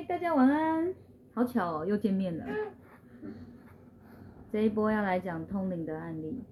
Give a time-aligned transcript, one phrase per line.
[0.00, 0.94] 嗨，大家晚安，
[1.34, 2.46] 好巧哦，又见面了。
[4.50, 6.42] 这一波要来讲通灵的案例，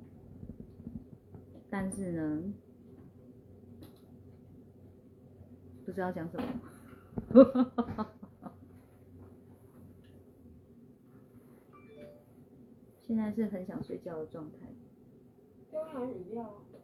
[1.71, 2.43] 但是呢，
[5.87, 6.47] 不知道讲什么。
[13.01, 14.59] 现在是很想睡觉的状态。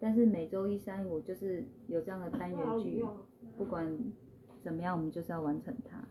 [0.01, 3.05] 但是每周一、三、五就是有这样的单元剧，
[3.59, 3.99] 不管
[4.63, 6.04] 怎么样，我们就是要完成它。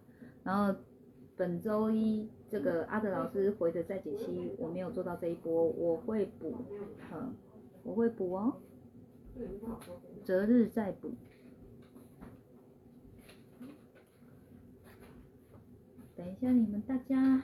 [0.44, 0.80] 然后
[1.36, 6.54] 本周一这个阿德老师回的再解析，我没有做到这一波，我会补，
[7.14, 7.34] 嗯，
[7.84, 8.58] 我会补哦，
[10.24, 11.12] 择日再补。
[16.16, 17.42] 等一下，你们大家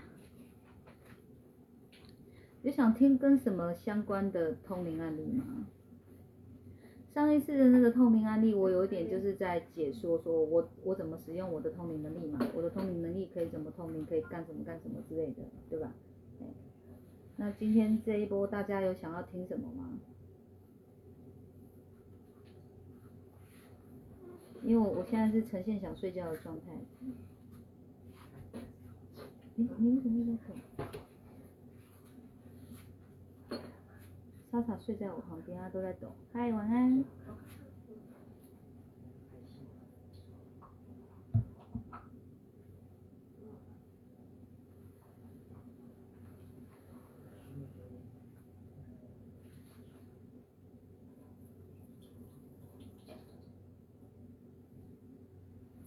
[2.62, 5.66] 有想听跟什么相关的通灵案例吗？
[7.20, 15.92] 上一次的那个透明案例，我有一点就是在解说，说我我怎么使用我的透明能力嘛，我的透明能力可以怎么透明，可以干什么干什么之类的，对吧？
[17.36, 20.00] 那今天这一波大家有想要听什么吗？
[24.64, 26.72] 因为我我现在是呈现想睡觉的状态。
[29.56, 30.26] 你你为什么
[30.78, 31.00] 在抖？
[34.52, 36.12] 莎莎睡在我旁边，她都在抖。
[36.34, 37.04] 嗨，晚安。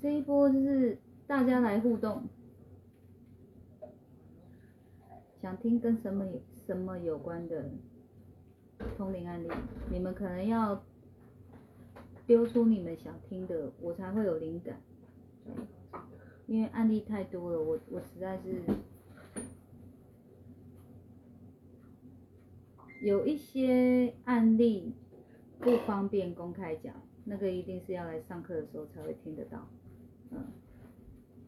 [0.01, 2.29] 这一波就是大家来互动，
[5.41, 6.25] 想听跟什么
[6.67, 7.71] 什么有关的。
[9.03, 9.49] 通灵案例，
[9.91, 10.81] 你们可能要
[12.25, 14.81] 丢出你们想听的，我才会有灵感。
[16.47, 18.63] 因为案例太多了，我我实在是
[23.01, 24.95] 有一些案例
[25.59, 29.67] 不方便公开讲，那个一定是要来上课的时候才会听得到。
[30.31, 30.45] 嗯，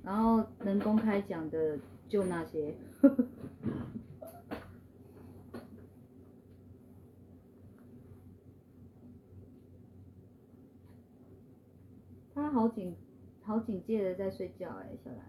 [0.03, 1.79] 然后能公开讲的
[2.09, 2.75] 就那些。
[12.37, 12.95] 他好警
[13.43, 15.29] 好警戒的在睡觉哎，小兰，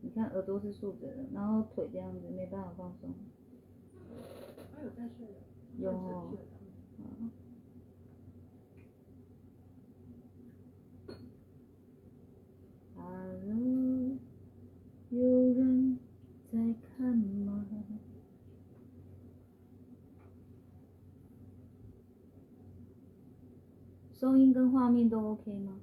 [0.00, 3.14] 你看耳朵是竖着的，然后腿这样子没办法放松。
[4.74, 5.28] 他有在睡
[5.78, 6.34] 有哦。
[12.96, 14.18] Hello，
[15.10, 16.00] 有人
[16.50, 17.64] 在看吗？
[24.12, 25.78] 收音跟画面都 OK 吗？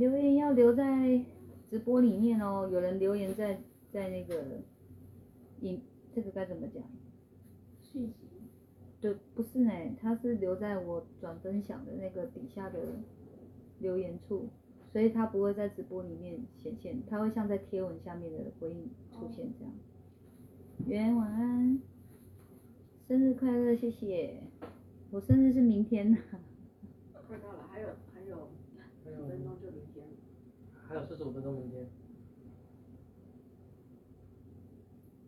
[0.00, 1.22] 留言要留在
[1.70, 2.66] 直播里面哦。
[2.72, 3.60] 有人留言在
[3.92, 4.62] 在那个
[5.60, 5.82] 影，
[6.14, 6.82] 这个该怎么讲？
[8.98, 12.78] 对，不是呢，他是留在我转分享的那个底下的
[13.78, 14.48] 留言处，
[14.90, 19.74] 所以他不会在直播里面显现，他会像在贴文下面的回应出现这样。
[20.86, 21.78] 圆晚安，
[23.06, 24.40] 生日快乐，谢谢。
[25.10, 26.16] 我生日是明天。
[27.28, 28.48] 快到了，还有还有
[29.22, 30.04] 五分钟就明天。
[30.90, 31.86] 还有四十五分钟明天。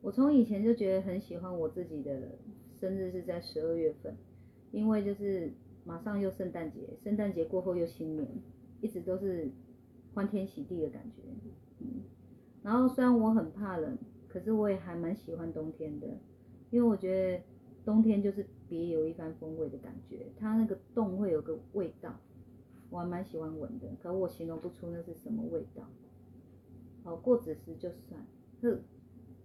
[0.01, 2.37] 我从以前就觉得很喜欢我自己的
[2.81, 4.17] 生日是在十二月份，
[4.73, 5.53] 因为就是
[5.85, 8.29] 马上又圣诞节，圣诞节过后又新年，
[8.81, 9.53] 一直都是
[10.13, 11.23] 欢天喜地的感觉。
[12.65, 13.97] 然后虽然我很怕冷，
[14.29, 16.09] 可是我也还蛮喜欢冬天的，
[16.71, 17.45] 因为我觉得
[17.85, 22.13] 冬天就是别有一番风味的感觉，它那个冻会有个味道。
[22.93, 25.83] 我还蛮喜欢闻的，可我形容不出那是什么味道。
[27.03, 28.21] 好，过子时就算，
[28.61, 28.83] 哼，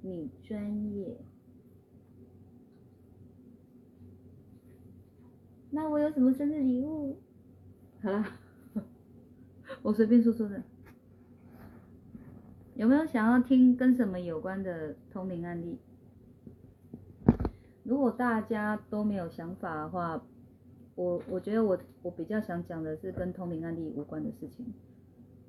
[0.01, 1.17] 你专业。
[5.71, 7.19] 那我有什么生日礼物？
[8.01, 8.25] 好了，
[9.81, 10.61] 我随便说说的。
[12.75, 15.79] 有没有想要听跟什么有关的通灵案例？
[17.83, 20.21] 如果大家都没有想法的话，
[20.97, 24.73] 我我觉得我我比较想讲的是跟通灵案例无关的事情。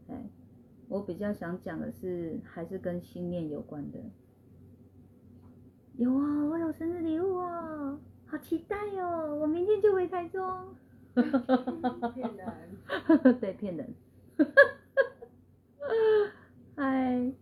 [0.08, 0.28] 哎，
[0.88, 3.98] 我比较想讲的是还是跟心念有关的。
[5.96, 9.36] 有啊，我有生日礼物啊，好期待哦！
[9.40, 10.46] 我明天就回台中。
[12.14, 13.40] 骗人。
[13.40, 13.94] 对，骗人。
[16.76, 17.32] 嗨，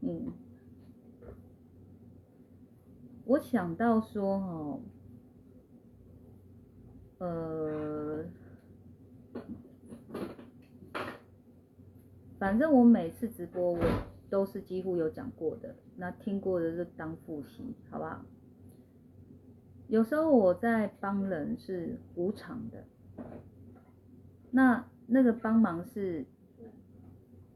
[0.00, 0.32] 嗯，
[3.24, 4.80] 我想到说哦，
[7.20, 8.24] 呃，
[12.38, 13.78] 反正我每次直播我
[14.28, 18.24] 都是几乎有讲过的，那听过的就当复习，好不好？
[19.88, 22.84] 有时候我在帮人是无偿的，
[24.50, 26.26] 那那个帮忙是。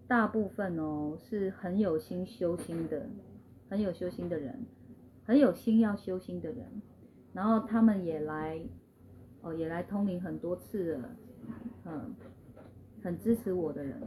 [0.06, 3.08] 大部分哦是很有心修心的，
[3.70, 4.66] 很有修心的人，
[5.24, 6.82] 很有心要修心的人，
[7.32, 8.60] 然后他们也来，
[9.44, 11.16] 哦也来通灵很多次了，
[11.84, 12.14] 嗯，
[13.02, 14.00] 很支持我的人。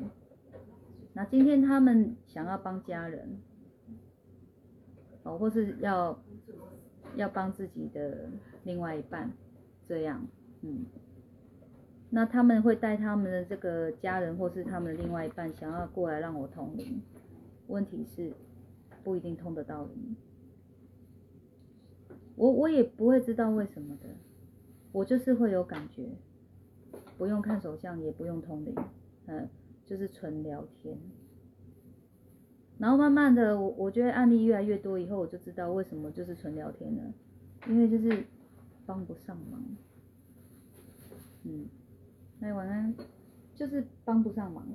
[1.13, 3.39] 那今天他们想要帮家人，
[5.23, 6.19] 哦或是要
[7.15, 8.29] 要帮自己的
[8.63, 9.31] 另外一半，
[9.87, 10.27] 这样，
[10.63, 10.85] 嗯。
[12.09, 17.01] 那他们会带他们的这个家人，或是他们的另外一半，想要过来让我通灵。
[17.67, 18.31] 问题是
[19.03, 20.15] 不一定通得到灵，
[22.35, 24.09] 我我也不会知道为什么的，
[24.97, 26.09] 我就是会有感觉，
[27.19, 28.73] 不用看手相，也不用通灵，
[29.27, 29.47] 嗯，
[29.85, 30.97] 就是纯聊天。
[32.79, 37.13] 然后慢慢的，我我觉得案例越来越多以后，我就知道为什么就是纯聊天了，
[37.67, 38.25] 因为就是
[38.87, 39.63] 帮不上忙，
[41.43, 41.67] 嗯。
[42.39, 42.95] 那晚安，
[43.53, 44.67] 就是帮不上忙。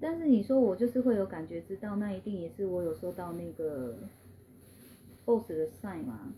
[0.00, 3.98] 但是你说我就是会有感觉，知道那一定也是我有收到那个
[5.24, 6.32] boss 的 sign 嘛？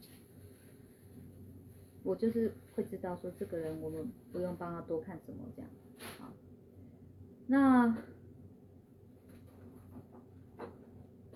[2.02, 5.70] 我就是会知道说这个人我们不用帮他多看什么这样。
[6.18, 6.32] 好，
[7.46, 7.96] 那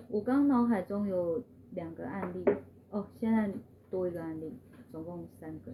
[0.07, 2.43] 我刚脑海中有两个案例
[2.89, 3.51] 哦，现在
[3.89, 4.53] 多一个案例。
[4.91, 5.71] 总共三个，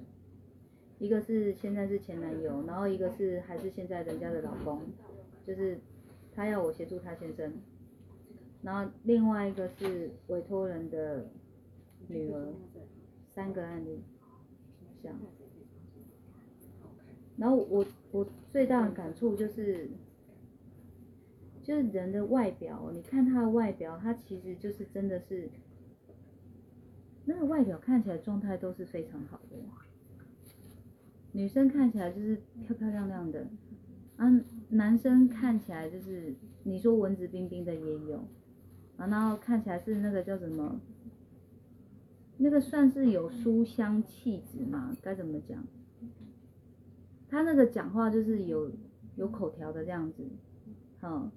[0.99, 4.79] 一个是现在是前男友，然后一个是还是现在人家的老公，
[5.43, 5.79] 就是
[6.35, 7.51] 他要我协助他先生，
[8.61, 11.25] 然后另外一个是委托人的
[12.07, 12.53] 女儿，
[13.33, 14.01] 三个案例，
[15.01, 15.17] 这样。
[17.37, 19.89] 然后我我最大的感触就是，
[21.63, 25.49] 就是人的外表，你看他的外表，他其实就是真的是。
[27.29, 29.57] 那个外表看起来状态都是非常好的，
[31.33, 33.45] 女生看起来就是漂漂亮亮的，
[34.15, 34.31] 啊，
[34.69, 36.33] 男生看起来就是
[36.63, 38.25] 你说文质彬彬的也有，
[38.95, 40.79] 啊，然后看起来是那个叫什么，
[42.37, 44.95] 那个算是有书香气质嘛？
[45.01, 45.63] 该怎么讲？
[47.29, 48.71] 他那个讲话就是有
[49.15, 50.23] 有口条的这样子，
[50.99, 51.31] 好。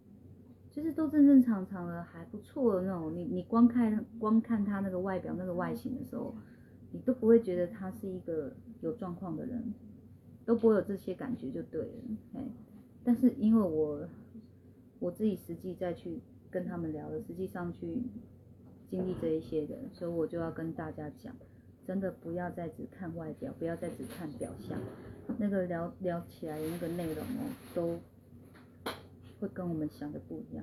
[0.73, 3.12] 就是都正正常常的，还不错的那种。
[3.12, 6.32] 你你光看光看他那个外表那个外形的时候，
[6.93, 9.75] 你都不会觉得他是一个有状况的人，
[10.45, 11.88] 都不会有这些感觉就对了。
[12.35, 12.45] 哎，
[13.02, 14.09] 但是因为我
[15.00, 16.21] 我自己实际再去
[16.52, 18.04] 跟他们聊了，实际上去
[18.90, 21.35] 经历这一些的，所以我就要跟大家讲，
[21.87, 24.78] 真的不要再只看外表，不要再只看表象，
[25.38, 28.00] 那个聊聊起来的那个内容哦，都。
[29.40, 30.62] 会跟我们想的不一样，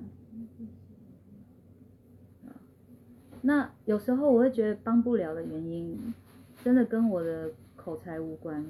[3.42, 6.14] 那有时候我会觉得帮不了的原因，
[6.62, 8.64] 真的跟我的口才无关，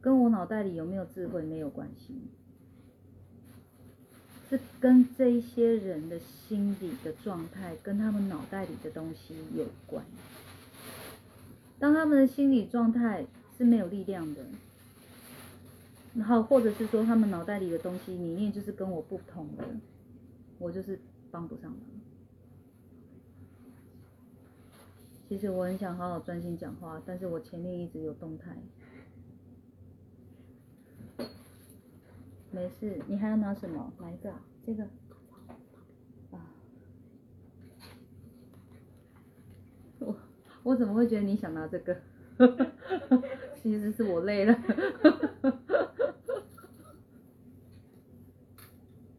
[0.00, 2.14] 跟我脑袋里有没有智慧没有关系，
[4.80, 10.04] 跟这一些人的心理的状态，跟他们脑袋里的东西有关。
[11.78, 14.42] 当他们的心理状态是没有力量的。
[16.14, 19.64] 然后，或者是说他们脑袋里的东西理念就是跟我不同的，
[20.58, 21.00] 我就是
[21.32, 21.80] 帮不上忙。
[25.28, 28.56] 其实我很想好好专心讲话，但是我前面一直有动态。
[32.54, 33.92] 没事，你还要拿什么？
[34.00, 34.32] 哪一个？
[34.64, 34.84] 这个。
[36.30, 36.38] 啊。
[39.98, 40.16] 我
[40.62, 42.00] 我怎么会觉得你想拿这个？
[43.60, 44.54] 其实是我累了。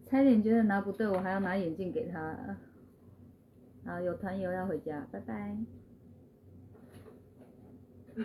[0.06, 2.58] 差点觉得拿不对，我还要拿眼镜给他。
[3.84, 5.58] 好，有团友要回家，拜拜。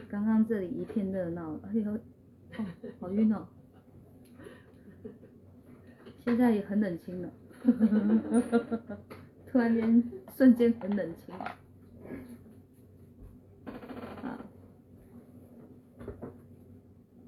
[0.09, 2.65] 刚刚这里一片热闹，哎呦，哦，
[3.01, 3.49] 好晕哦。
[6.31, 7.29] 现在也很冷清了，
[9.51, 10.01] 突然间
[10.37, 11.35] 瞬间很冷清。
[14.23, 14.39] 好，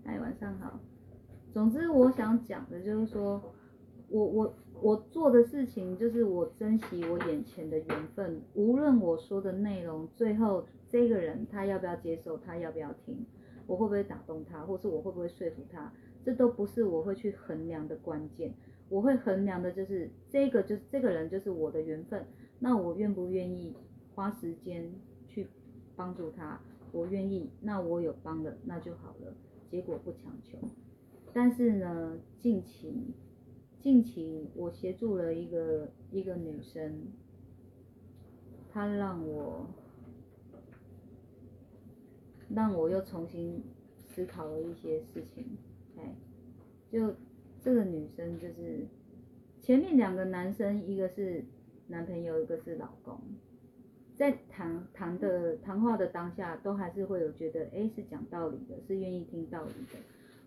[0.05, 0.79] 哎，晚上好。
[1.53, 3.43] 总之，我想讲的就是说，
[4.09, 13.27] 我我我做的事情就是我珍惜我眼前的缘分，无论我说的内容，最后这个人他要不要接受，他要不要听，
[13.67, 15.93] 我会不会打动他，或是我会不会说服他，
[16.25, 18.55] 这都不是我会去衡量的关键。
[18.93, 22.27] 我会衡量的就是这个，就是这个人就是我的缘分，
[22.59, 23.75] 那我愿不愿意
[24.15, 24.93] 花时间
[25.27, 25.49] 去
[25.97, 26.61] 帮助他？
[26.93, 29.35] 我愿意，那我有帮了，那就好了，
[29.71, 30.59] 结果不强求。
[31.33, 33.15] 但是呢，近期
[33.81, 37.07] 近期我协助了一个一个女生，
[38.71, 39.71] 她让我
[42.51, 43.65] 让我又重新
[44.07, 45.57] 思考了一些事情，
[45.97, 46.15] 哎，
[46.91, 47.15] 就
[47.63, 48.87] 这个女生就是
[49.61, 51.45] 前面两个男生，一个是
[51.87, 53.21] 男朋友，一个是老公，
[54.17, 59.99] 在谈谈的谈话的当下，都还是会有觉得，哎，是讲道理的，是愿意听道理的。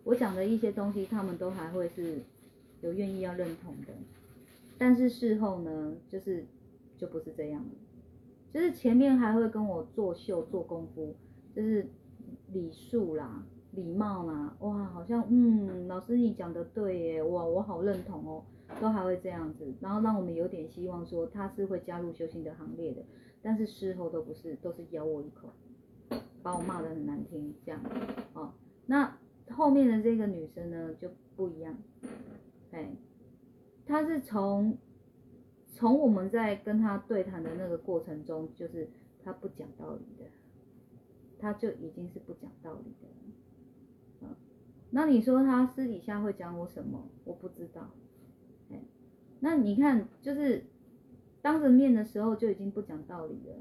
[0.03, 2.19] 我讲的一些东西，他们都还会是
[2.81, 3.93] 有愿意要认同的，
[4.77, 6.45] 但是事后呢，就是
[6.97, 7.71] 就不是这样了，
[8.53, 11.15] 就是前面还会跟我作秀做功夫，
[11.55, 11.87] 就是
[12.51, 18.43] 礼数啦、礼貌啦，哇，好像嗯，老师你讲的对耶，哇，我好认同哦，
[18.79, 23.03] 都还会这样子，然后让我们有点希望说他是会加入修行的行列的，
[23.41, 25.49] 但是事后都不是，都是咬我一口，
[26.41, 27.81] 把我骂得很难听这样，
[28.33, 28.53] 哦，
[28.85, 29.17] 那。
[29.51, 31.77] 后面的这个女生呢就不一样，
[32.71, 32.95] 哎，
[33.85, 34.75] 她是从
[35.71, 38.89] 从我们在跟她对谈的那个过程中，就是
[39.23, 40.25] 她不讲道理的，
[41.37, 43.07] 她就已经是不讲道理的，
[44.91, 47.09] 那你说他私底下会讲我什么？
[47.25, 47.89] 我不知道，
[48.71, 48.81] 哎，
[49.41, 50.63] 那你看就是
[51.41, 53.55] 当着面的时候就已经不讲道理了，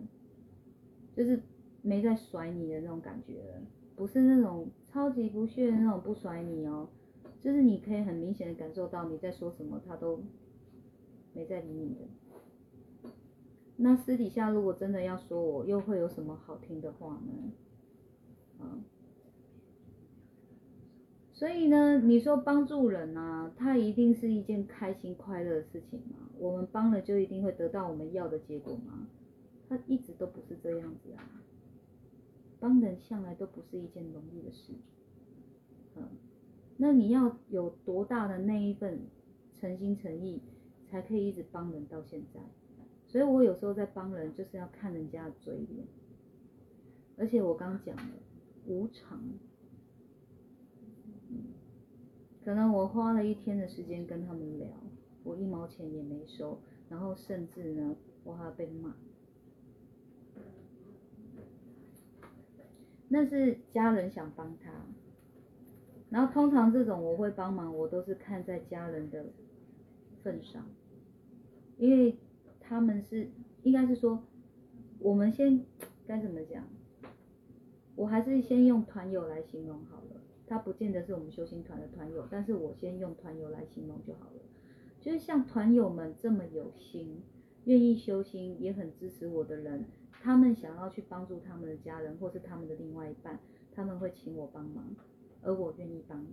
[1.17, 1.43] 就是
[1.83, 3.63] 没在甩你的那种感觉了。
[3.97, 6.89] 不是那种超级不屑的那种不甩你哦，
[7.41, 10.23] 就是你可以很明显的感受到你在说什么，他都
[11.33, 13.11] 没在理你的。
[13.77, 17.53] 那私底下如果真的要说我，又会有什么好听的话呢？
[18.61, 18.79] 啊，
[21.45, 26.17] 所以呢，你说帮助人啊，他一定是一件开心快乐的事情吗？
[26.39, 29.07] 我们帮了就一定会得到我们要的结果吗？
[29.69, 31.43] 他一直都不是这样子啊。
[32.59, 34.73] 帮人向来都不是一件容易的事，
[35.97, 36.05] 嗯，
[36.79, 39.01] 那你要有多大的那一份
[39.53, 40.41] 诚心诚意，
[40.91, 42.41] 才可以一直帮人到现在？
[43.07, 45.87] 所以我有时候在帮人，就是要看人家的嘴脸，
[47.19, 48.13] 而且我刚讲了
[48.67, 49.21] 无常，
[52.45, 54.69] 可能我花了一天的时间跟他们聊，
[55.23, 56.61] 我一毛钱也没收，
[56.91, 58.95] 然后甚至呢，我还要被骂。
[63.09, 64.71] 那是家人想帮他，
[66.11, 69.27] 然后通常这种我会帮忙，我都是看在家人的
[70.23, 70.67] 份上，
[71.79, 72.19] 因为
[72.61, 73.31] 他们是
[73.63, 74.23] 应该是说，
[74.99, 75.65] 我们先
[76.07, 76.65] 该怎么讲，
[77.95, 80.21] 我还是先用团友来形容好了，
[80.55, 84.41] 他不见得是我们修行团的团友，但是我先用团友来形容就好了，
[85.01, 87.23] 就是像团友们这么有心，
[87.65, 89.85] 愿意修心，也很支持我的人。
[90.13, 93.41] 他们想要去帮助他们的家人，或是他们的另外一半，
[93.73, 94.95] 他们会请我帮忙，
[95.43, 96.25] 而我愿意帮。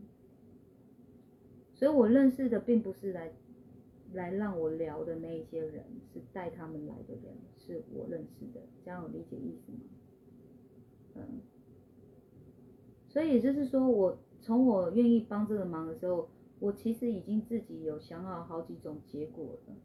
[1.73, 3.31] 所以我认识的并不是来
[4.13, 9.79] 来让我聊的那一些人，是带他们来的人，是我认识的，这样有理解意思吗？
[11.15, 11.41] 嗯。
[13.11, 19.75] 所以就是说，我从我愿意帮这个忙的时候，我其实已经自己有想好好几种结果了，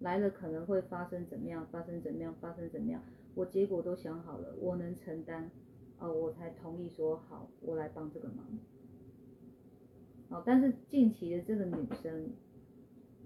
[0.00, 3.02] 来了可能会发生怎么样，发生怎么样，发生怎么样。
[3.34, 5.50] 我结果都想好了，我能承担，
[5.96, 8.44] 啊，我才同意说好，我来帮这个忙。
[10.28, 12.30] 哦，但是近期的这个女生，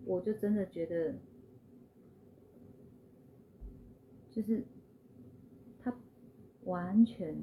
[0.05, 1.17] 我就真的觉得，
[4.31, 4.63] 就是
[5.81, 5.93] 她
[6.63, 7.35] 完全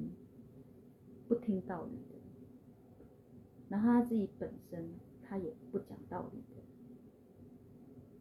[1.32, 2.18] 不听道理的，
[3.70, 4.90] 然后他自己本身
[5.22, 6.42] 他也不讲道理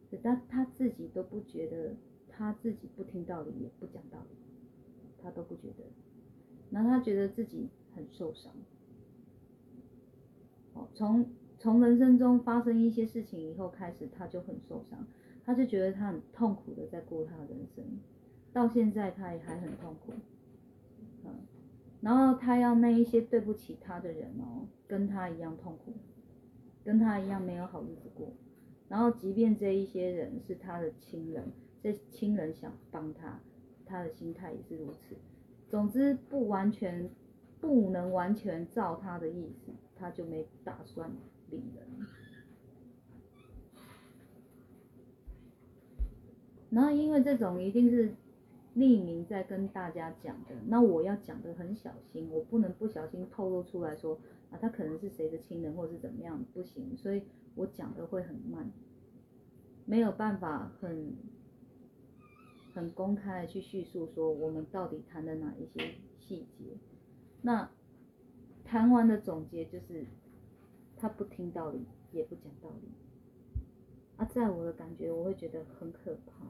[0.10, 1.96] 的，但他自己都不觉得。
[2.34, 4.30] 他自己不听道理，也不讲道理，
[5.22, 5.84] 他都不觉得，
[6.72, 8.51] 然后他觉得自己很受伤。
[10.74, 11.25] 哦，从
[11.60, 15.06] 从人生中发生一些事情以后开始，他就很受伤，
[15.46, 17.86] 他就觉得他很痛苦的在过他的人生，
[18.53, 20.13] 到现在他也还很痛苦。
[21.25, 21.36] 嗯，
[22.01, 25.93] 然后他要那一些对不起他的人哦，跟他一样痛苦，
[26.84, 28.34] 跟他一样没有好日子过。
[28.88, 33.39] 然后即便这一些人是他的亲人，这亲人想帮他，
[33.86, 35.15] 他的心态也是如此。
[35.70, 37.10] 总之不完全
[37.62, 41.10] 不能完全照他的意思，他就没打算
[41.50, 41.88] 理人。
[46.72, 48.13] 然后因为这种一定是
[48.75, 54.18] 匿名在跟大家讲的，那我要讲的很小心，我不能不小心透露出来说
[54.50, 57.22] 啊，他可能是谁的亲人或是怎么样，不行，所以
[57.56, 58.72] 我讲的会很慢，
[59.86, 61.13] 没有办法很
[62.74, 66.78] 很公开的去叙述说我们到底谈了哪一些细节。
[67.42, 67.70] 那
[68.63, 70.06] 谈完的总结就是
[70.96, 72.88] 他不听道理，也不讲道理。
[74.16, 76.46] 啊，在我的感觉，我会觉得很可怕。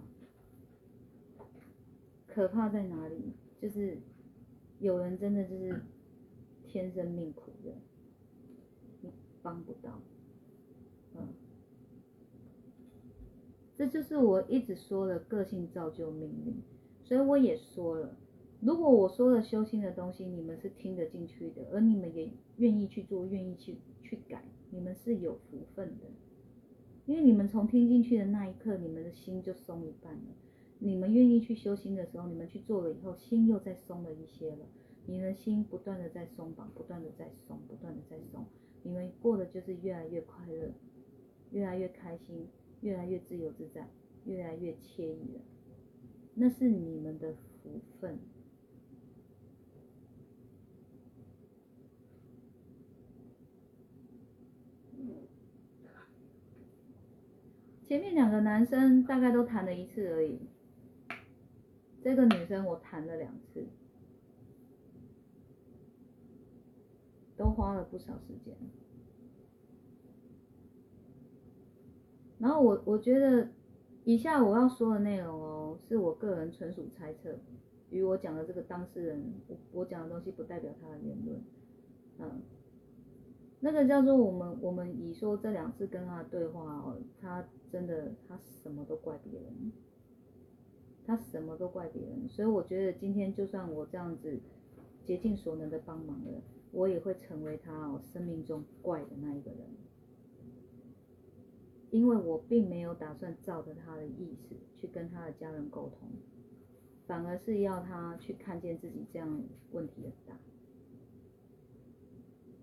[2.33, 3.33] 可怕在哪里？
[3.61, 3.97] 就是
[4.79, 5.81] 有人真的就是
[6.65, 7.71] 天生命苦的，
[9.01, 9.11] 你
[9.43, 10.01] 帮不到。
[11.15, 11.27] 嗯，
[13.75, 16.55] 这就是我一直说的个性造就命运。
[17.03, 18.17] 所以我也说了，
[18.61, 26.05] 如果我说的修心的东西你们是听得进去的，而你们也愿意去做，愿意去去改，你们是有福分的。
[27.05, 30.21] 因为你们从听进去的那一刻，你们的心就松一半了。
[30.83, 34.65] 你们愿意去修心的时候，你们去做了以后，心又再松了一些了。
[35.05, 38.47] 你的心不断的在松绑，不断的在松，不断的在松。
[38.81, 40.71] 你们过的就是越来越快乐，
[41.51, 42.47] 越来越开心，
[42.81, 43.87] 越来越自由自在，
[44.25, 45.41] 越来越惬意了。
[46.33, 48.17] 那是你们的福分。
[57.83, 60.39] 前面两个男生大概都谈了一次而已，
[62.03, 63.65] 这个女生我谈了两次，
[67.37, 68.55] 都花了不少时间。
[72.39, 73.49] 然后我我觉得
[74.03, 77.37] 以下我要说的内容哦，是我个人纯属猜测，
[77.91, 81.39] 与我讲的这个当事人，我我讲的东西不代表他的言论，
[82.17, 82.41] 嗯。
[83.63, 89.71] 那个叫做我们，我们以说这两次跟他的对话哦，他真的他什么都怪别人，
[91.11, 94.39] 他什么都怪别人，所以我觉得今天就算我这样子
[95.03, 99.59] 竭尽所能的帮忙了，我也会成为他哦生命中怪的那一个人，
[101.89, 106.07] 因为我并没有打算照着他的意思去跟他的家人沟通，
[107.05, 109.43] 反而是要他去看见自己这样
[109.73, 110.39] 问题很大。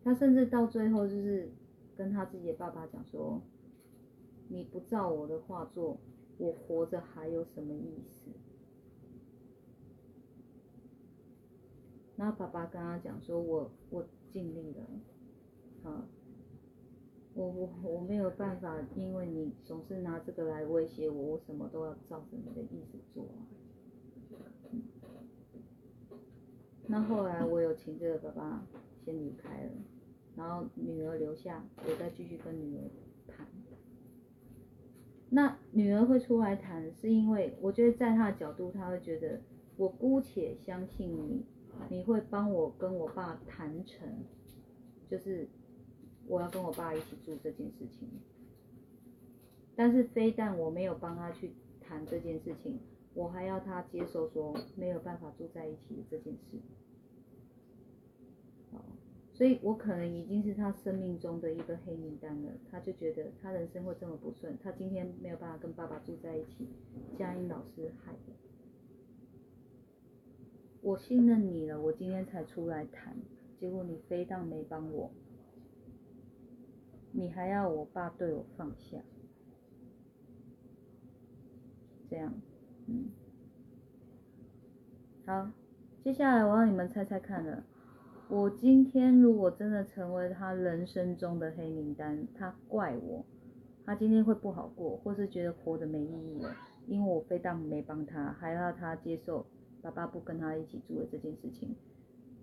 [0.02, 1.52] 他甚至到最后就是
[1.94, 3.42] 跟他自己的爸爸讲说
[4.48, 5.98] ：“你不照我的话做，
[6.38, 8.31] 我活着还有什么意思？”
[12.16, 14.85] 然后爸爸跟他讲说：“我我尽力了，
[15.85, 16.05] 好，
[17.35, 23.29] 我我我没有办法，因为你总是拿这个来威胁我，我什么都要照着你的意思做。”
[26.90, 28.66] 那后来我有请这个爸爸
[29.05, 29.72] 先离开了，
[30.35, 32.90] 然后女儿留下，我再继续跟女儿。
[35.31, 39.41] 那女儿会出来谈，是因为我觉得在她的角度，她会觉得
[39.77, 41.45] 我姑且相信你，
[41.91, 44.25] 你会帮我跟我爸谈成，
[45.09, 45.49] 就是
[46.27, 48.09] 我要跟我爸一起住这件事情。
[49.77, 52.81] 但是非但我没有帮他去谈这件事情，
[53.14, 56.59] 我还要他接受说没有办法住在一起的这件事。
[59.38, 62.51] 所以我可能已经是他生命中的一个黑名单了。
[62.68, 66.66] 他就觉得他人生会这么不顺，他今天没有办法跟爸爸住在一起，
[67.16, 68.33] 佳音老师害的。
[70.81, 73.16] 我信任你了，我今天才出来谈，
[73.61, 75.12] 结果你非但没帮我，
[77.12, 78.98] 你还要我爸对我放下，
[82.11, 82.35] 这样，
[82.88, 83.09] 嗯，
[85.27, 85.53] 好，
[86.03, 87.62] 接下来我让你们猜猜看了。
[88.31, 93.25] 我今天如果真的成为他人生中的黑名单，他怪我，
[93.87, 96.55] 他今天会不好过，或是觉得活得没意义了，
[96.87, 99.47] 因为我非但没帮他，还要他接受
[99.81, 101.75] 爸爸不跟他一起住的这件事情。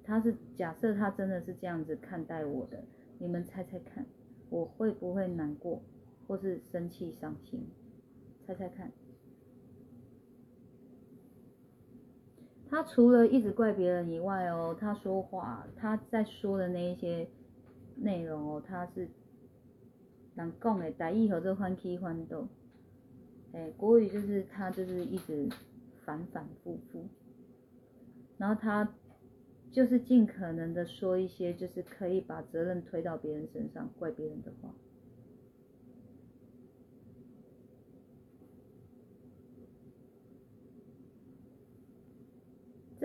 [0.03, 2.83] 他是假设他真的是这样子看待我的，
[3.19, 4.03] 你们猜猜看，
[4.49, 5.79] 我会不会难过，
[6.27, 7.63] 或是生气伤心？
[8.47, 8.91] 猜猜看。
[12.75, 17.25] 他除了一直怪别人以外哦，他说话，他在说的那一些
[17.95, 19.07] 内容哦，他是
[20.33, 22.49] 难讲的，台语和这欢喜欢斗，
[23.53, 25.47] 哎，国语就是他就是一直
[26.03, 27.07] 反反复复，
[28.37, 28.93] 然后他
[29.71, 34.69] 就是尽可能的说一些就是可以把责任推到别人身上、怪别人的话。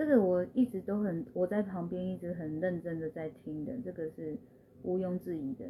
[0.01, 4.35] 这个我一直都很，我在旁边一直很认真的在听的，这个是
[4.81, 5.65] 毋庸置疑的。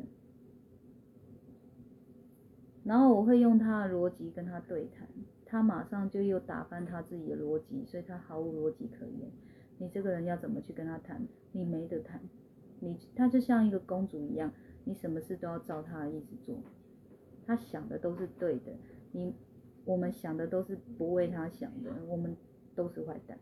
[2.85, 5.05] 然后我会用他的逻辑跟他对谈，
[5.45, 9.29] 他马上就又打翻他自己的逻辑，所以他毫无逻辑可言。
[9.79, 11.27] 你这个人要怎么去跟他谈？
[11.51, 12.21] 你没得谈，
[12.79, 14.53] 你他就像一个公主一样，
[14.85, 16.55] 你什么事都要照他的意思做，
[17.45, 18.71] 他想的都是对的，
[19.11, 19.35] 你
[19.83, 22.33] 我们想的都是不为他想的，我们
[22.73, 23.37] 都是坏蛋。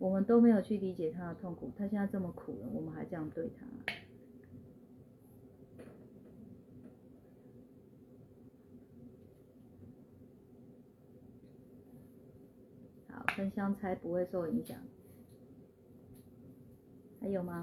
[0.00, 3.66] 我们都没有去理解他的痛苦，他现在这么苦了，我们还这样对他。
[13.14, 14.78] 好，分香猜不会受影响。
[17.20, 17.62] 还有吗？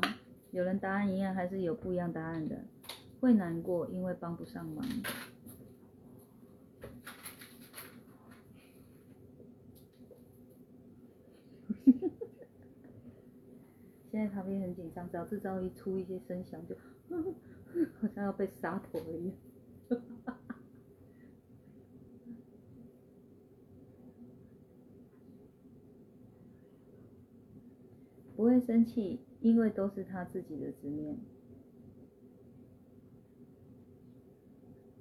[0.52, 2.66] 有人答案一样，还是有不一样答案的？
[3.20, 4.86] 会难过，因为帮不上忙。
[14.18, 16.76] 现在旁边很紧张，只要制造一出一些声响，就
[18.02, 19.38] 好像要被杀头一样。
[28.36, 31.20] 不会生气，因为都是他自己的执念。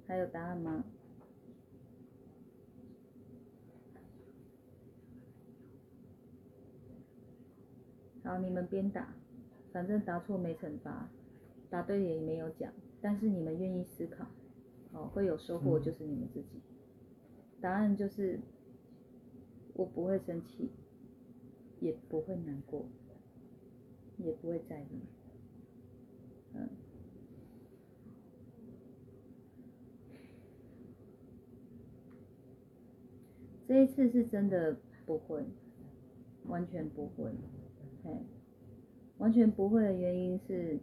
[0.05, 0.83] 还有答案吗？
[8.27, 9.15] 好，你们边打，
[9.71, 11.09] 反正答错没惩罚，
[11.69, 14.25] 答对也没有奖，但是你们愿意思考，
[14.91, 16.61] 好，会有收获，就是你们自己。
[17.61, 18.41] 答案就是，
[19.75, 20.69] 我不会生气，
[21.79, 22.85] 也不会难过，
[24.17, 24.99] 也不会在意，
[26.53, 26.67] 嗯。
[33.65, 35.45] 这一次是真的不会，
[36.47, 37.31] 完全不会，
[39.17, 40.79] 完全不会的原因是，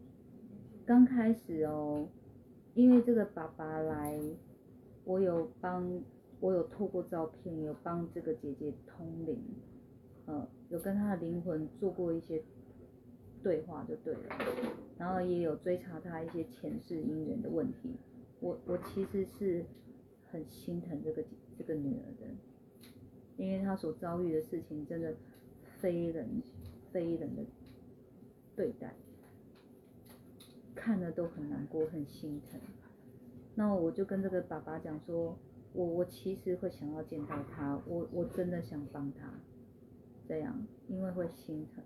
[0.84, 2.08] 刚开始哦，
[2.74, 4.18] 因为这个爸爸来，
[5.04, 6.02] 我有帮，
[6.40, 9.38] 我有透过照片有帮这个姐姐通灵，
[10.26, 12.42] 呃，有跟她的灵魂做过一些
[13.42, 14.28] 对话就对了，
[14.98, 17.94] 然后也有追查她一些前世姻缘的问题，
[18.40, 19.64] 我我其实是
[20.30, 21.24] 很心疼这个
[21.56, 22.26] 这个女儿的。
[23.36, 25.12] 因为他所遭遇的事情真的
[25.80, 26.40] 非人
[26.94, 27.42] 非人的
[28.54, 28.94] 对待，
[30.76, 32.60] 看了都很难过，很心疼。
[33.56, 35.36] 那我就跟这个爸爸讲说，
[35.72, 39.28] 我我其实会想要见到他，我我真的想帮他，
[40.28, 41.82] 这样，因为会心疼。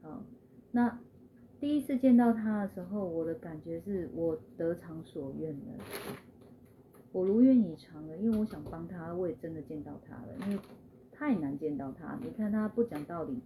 [0.00, 0.24] 好，
[0.70, 0.98] 那
[1.60, 5.84] 第一次见到他的时候，我的感觉是我得偿所愿了。
[7.12, 10.34] 我如愿以偿了，因为我想帮他，我也真的见到他了。
[10.46, 10.58] 因为
[11.12, 13.38] 太难见到他，你看他不讲道理，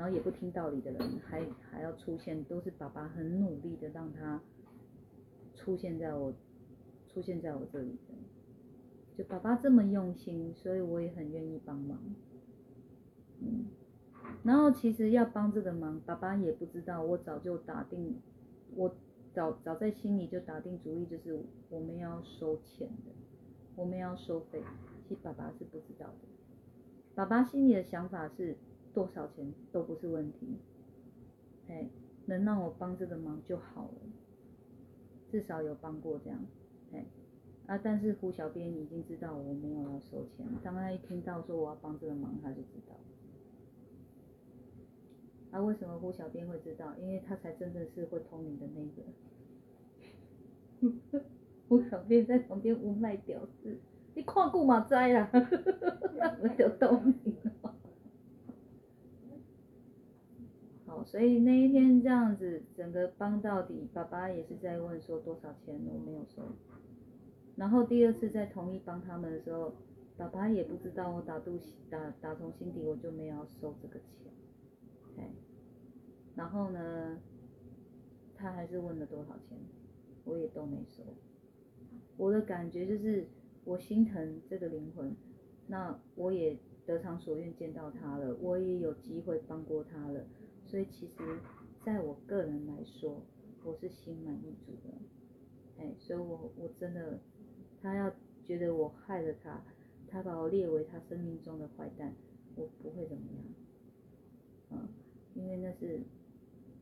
[0.00, 4.40] 然后也不听道理的人，还还要出现，都是爸爸很努力的让他
[5.54, 6.32] 出现在我
[7.06, 7.98] 出现在我这里。
[9.18, 11.98] 就爸爸这么用心，所以我也很愿意帮忙。
[13.40, 13.66] 嗯，
[14.42, 18.16] 然后其实要帮这个忙，爸爸也不知道，我早就打定
[18.74, 18.96] 我。
[19.32, 23.12] 早早在心里就打定主意，就是我们要收钱的，
[23.76, 24.60] 我们要收费。
[25.06, 26.26] 其实爸爸是不知道的，
[27.14, 28.56] 爸爸心里的想法是
[28.92, 30.56] 多少钱都不是问题，
[31.68, 31.88] 哎，
[32.26, 34.00] 能让我帮这个忙就好了，
[35.30, 36.38] 至少有帮过这样，
[36.92, 37.04] 哎，
[37.66, 42.96] 啊，但是胡小编已经知道我没有要收钱，当他一听到说我要帮这个忙，他就知道。
[45.52, 46.94] 啊，为什么胡小编会知道？
[47.00, 48.84] 因为他才真的是会通灵的那
[51.10, 51.20] 个。
[51.68, 53.78] 胡小编在旁边无奈表示
[54.14, 55.30] ：“你看顾嘛知啦，
[56.40, 57.69] 我就懂你了。”
[60.90, 66.42] 好，所以那一天这样子，整个帮到底，爸爸也是在问说多少钱，我没有收。
[67.54, 69.72] 然后第二次在同意帮他们的时候，
[70.16, 75.30] 爸爸也不知道我打肚打打从心底我就没有收这个钱。
[76.34, 77.18] 然后呢，
[78.34, 79.56] 他还是问了多少钱，
[80.24, 81.04] 我也都没收。
[82.16, 83.28] 我的感觉就是，
[83.62, 85.14] 我心疼这个灵魂，
[85.68, 90.24] 那我也得偿所愿见到他了，我也有机会帮过他了，
[90.70, 91.16] 所以其实
[91.84, 93.26] 在我个人来说，
[93.64, 94.94] 我是心满意足的。
[95.78, 97.18] 哎，所以我我真的，
[97.82, 99.64] 他要觉得我害了他，
[100.06, 102.14] 他把我列为他生命中的坏蛋，
[102.54, 103.44] 我不会怎么样。
[104.70, 104.88] 嗯，
[105.34, 106.02] 因为那是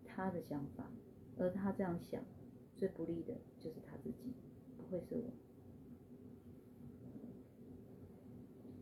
[0.05, 0.91] 他的想法，
[1.39, 2.23] 而他这样想，
[2.77, 4.35] 最不利的就是他自己，
[4.77, 5.33] 不会是我。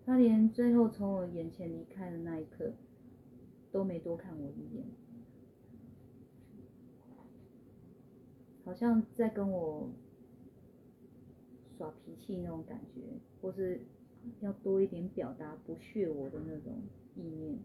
[0.04, 2.72] 他连最后从我眼前离开的那一刻，
[3.76, 4.86] 都没多看我一眼，
[8.64, 9.90] 好像在跟我
[11.76, 13.02] 耍脾气那种感觉，
[13.42, 13.82] 或是
[14.40, 16.84] 要多一点表达不屑我的那种
[17.16, 17.58] 意念。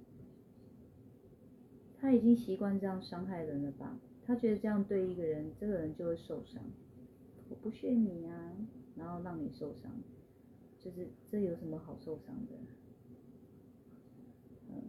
[1.97, 3.97] 他已经习惯这样伤害人了吧？
[4.25, 6.61] 他觉得这样对一个人，这个人就会受伤。
[7.47, 8.57] 我不屑你啊，
[8.97, 9.89] 然后让你受伤。
[10.77, 12.57] 就是这有什么好受伤的？
[14.67, 14.83] 嗯，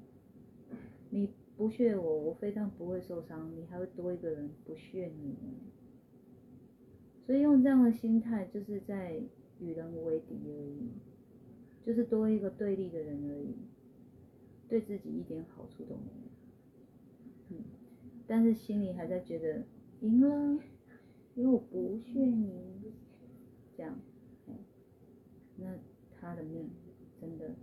[1.14, 5.36] 你不屑我，我非但不会受伤，你还会多一个人不屑你。
[7.26, 9.20] 所以用这样的心态，就是在
[9.60, 10.88] 与人为敌而已，
[11.84, 13.54] 就是多一个对立的人而已，
[14.70, 17.56] 对自己一点好处都没有。
[17.56, 17.64] 嗯，
[18.26, 19.62] 但是心里还在觉得
[20.00, 20.58] 赢了，
[21.34, 22.94] 因为我不屑你，
[23.76, 23.94] 这样。
[25.58, 25.78] 那
[26.18, 26.70] 他的命
[27.20, 27.54] 真的，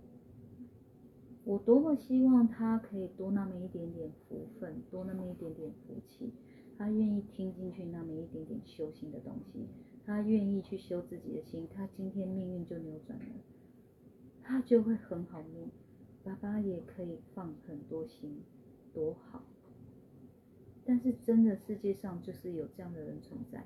[1.44, 6.32] 我多么希望他可以多那么一点点福分，多那么一点点福气，
[6.76, 9.66] 他愿意听进去那么一点点修心的东西，
[10.04, 13.24] 他愿意去修自己的心，他今天命运就扭转了，
[14.42, 15.70] 他就会很好命，
[16.22, 18.42] 爸爸也可以放很多心，
[18.92, 19.42] 多好。
[20.84, 23.64] 但是真的世界上就是有这样的人存在，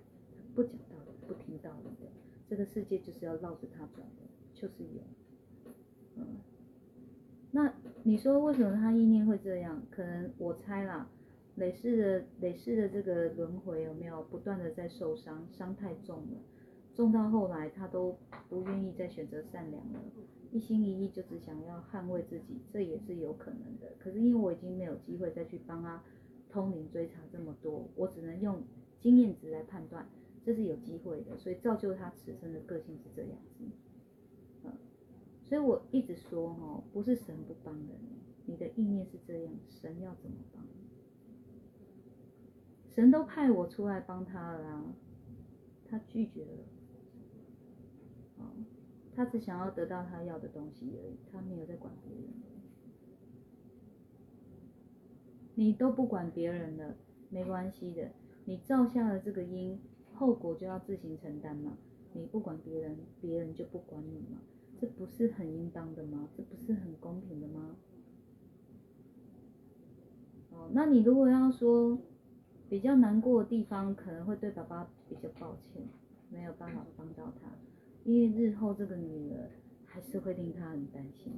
[0.55, 2.11] 不讲道理，不听道理的。
[2.47, 5.03] 这个世界就是要绕着他转的，就是有，
[6.17, 6.37] 嗯，
[7.55, 9.81] 那你说为什么他意念会这样？
[9.89, 11.09] 可能我猜啦，
[11.55, 16.39] 累世的累世的这个轮回有没有不断的在受伤，伤太重了，
[16.97, 20.01] 重到后来他都不愿意再选择善良了，
[20.51, 23.93] 一心一意就只想要捍卫自己，这也是有可能的。
[24.01, 26.03] 可是因为我已经没有机会再去帮他
[26.51, 28.65] 通灵追查这么多，我只能用
[28.99, 30.05] 经验值来判断。
[30.45, 33.65] 这是有机会的，所以造就他此生的个性是这样子，
[35.49, 37.89] 所以我一直说哈，不是神不帮人，
[38.47, 40.65] 你的意念是这样，神要怎么帮？
[42.95, 44.85] 神都派我出来帮他了，
[45.89, 46.65] 他拒绝了，
[49.15, 52.25] 他只想要得到他要的东西而已，他没有在管别人。
[55.57, 56.97] 你都不管别人了，
[57.31, 58.11] 没关系的，
[58.45, 59.79] 你造下了这个因。
[60.15, 61.77] 后果就要自行承担嘛，
[62.13, 64.39] 你不管别人，别人就不管你嘛，
[64.81, 66.29] 这不是很应当的吗？
[66.37, 67.77] 这不是很公平的吗？
[70.51, 71.99] 哦，那你如果要说
[72.69, 75.83] 比较难过的地方，可能会对爸爸比较抱歉，
[76.31, 77.51] 没有办法帮到他，
[78.05, 79.51] 因为日后这个女儿
[79.85, 81.33] 还是会令他很担心。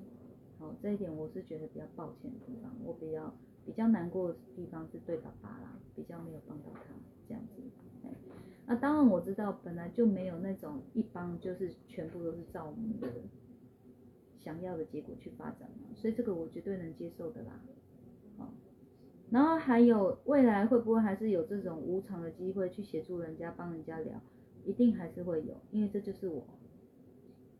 [0.58, 6.80] 好，这一点我是觉得比较抱歉的地方，我比较比较难过的地方是对爸爸啦，比较没有帮到他
[7.28, 7.62] 这样子。
[8.68, 13.08] 那当然我知道，本来就没有那种一帮就是全部都是照我们的
[14.40, 17.60] 想要的结果去发展嘛，所以这个我绝对能接受的啦。
[18.36, 18.52] 好，
[19.30, 24.20] 然后还有未来会不会还是有这种无偿的机会去协助人家帮人家聊，
[24.64, 26.44] 一定还是会有，因为这就是我，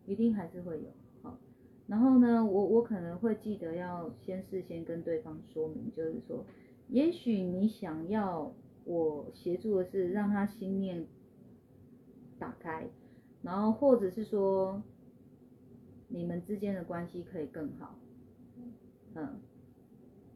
[0.05, 0.89] 一定还是会有。
[1.21, 1.39] 好，
[1.87, 6.45] 然后呢，我我可能会记得要先事先跟对方说明，就是说，
[6.89, 8.53] 也许你想要。
[8.89, 11.05] 我协助的是让他心念
[12.39, 12.89] 打开，
[13.41, 14.81] 然后或者是说
[16.07, 17.99] 你们之间的关系可以更好，
[19.13, 19.41] 嗯，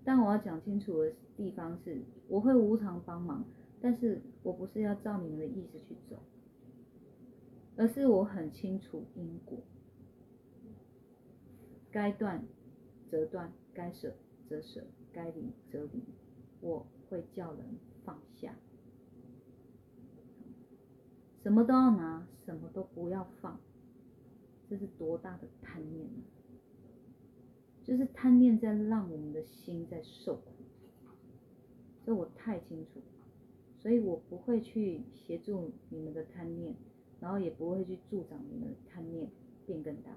[0.03, 3.45] 但我要讲清楚的地方是，我会无偿帮忙，
[3.79, 6.17] 但是我不是要照你们的意思去走，
[7.77, 9.59] 而是我很清楚因果，
[11.89, 12.43] 该断
[13.09, 14.13] 则断，该舍
[14.49, 14.83] 则舍，
[15.13, 16.03] 该离则离，
[16.59, 17.79] 我会叫人。
[18.03, 18.55] 放下，
[21.41, 23.60] 什么都要拿，什么都不要放，
[24.69, 26.21] 这是多大的贪念啊！
[27.84, 30.51] 就是贪念在让我们的心在受苦，
[32.06, 33.01] 这我太清楚，
[33.80, 36.75] 所以我不会去协助你们的贪念，
[37.19, 39.27] 然后也不会去助长你们的贪念
[39.65, 40.12] 变更大。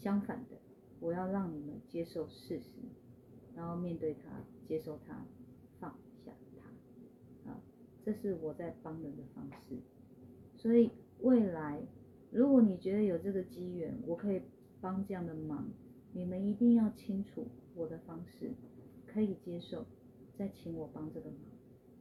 [0.00, 0.56] 相反的，
[1.00, 2.70] 我要让你们接受事实，
[3.56, 5.24] 然后面对它，接受它。
[5.80, 5.90] 放
[6.24, 6.32] 下
[7.44, 7.50] 它。
[7.50, 7.60] 啊
[8.04, 9.76] 这是我在帮人的方式，
[10.62, 11.82] 所以未来
[12.30, 14.40] 如果你觉得有这个机缘，我可以
[14.80, 15.66] 帮这样的忙，
[16.12, 18.52] 你们一定要清楚我的方式，
[19.04, 19.84] 可以接受，
[20.38, 21.38] 再请我帮这个忙，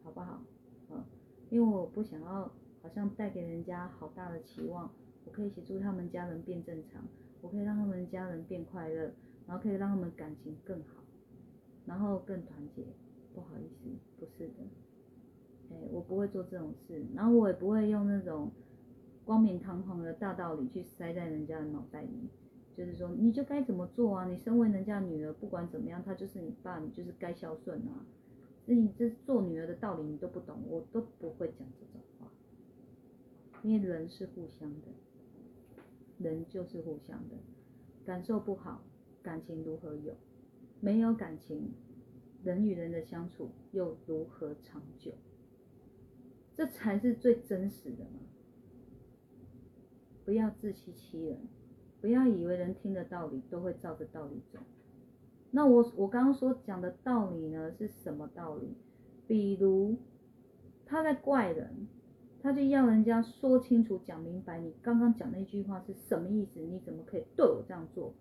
[0.04, 0.44] 好不好？
[0.92, 1.04] 嗯，
[1.50, 2.52] 因为我不想要
[2.84, 4.92] 好像带给人家好大的期望，
[5.26, 7.04] 我可以协助他们家人变正常，
[7.42, 9.12] 我可以让他们家人变快乐，
[9.48, 11.04] 然后可以让他们感情更好，
[11.88, 12.86] 然后更团结。
[13.34, 14.54] 不好意思，不是的，
[15.72, 18.52] 哎，我不会做这种事，然后我也不会用那种
[19.24, 22.30] 光明堂皇的大道理去塞在人家的脑袋里，
[22.76, 28.06] 就是说你就该怎么做啊，你身为人家女儿，不管怎么样，他就是你爸，你就是该孝顺啊。
[28.66, 32.28] 那你这做女儿的道理你都不懂，我都不会讲这种话，
[33.64, 34.88] 因为人是互相的，
[36.18, 37.36] 人就是互相的，
[38.06, 38.84] 感受不好，
[39.24, 40.14] 感情如何有？
[40.80, 41.72] 没有感情。
[42.44, 45.12] 人与人的相处又如何长久？
[46.56, 48.20] 这才是最真实的嘛！
[50.26, 51.38] 不要自欺欺人，
[52.00, 54.60] 不要以为人听的道理都会照着道理走。
[55.52, 58.76] 那我我刚刚所讲的道理呢，是什么道理？
[59.28, 59.98] 比如
[60.86, 61.88] 他在怪人，
[62.42, 66.60] 他就要人家说清楚、讲明白，你刚刚讲那句话是什么意思？
[66.60, 68.14] 你怎么可以对我这样做？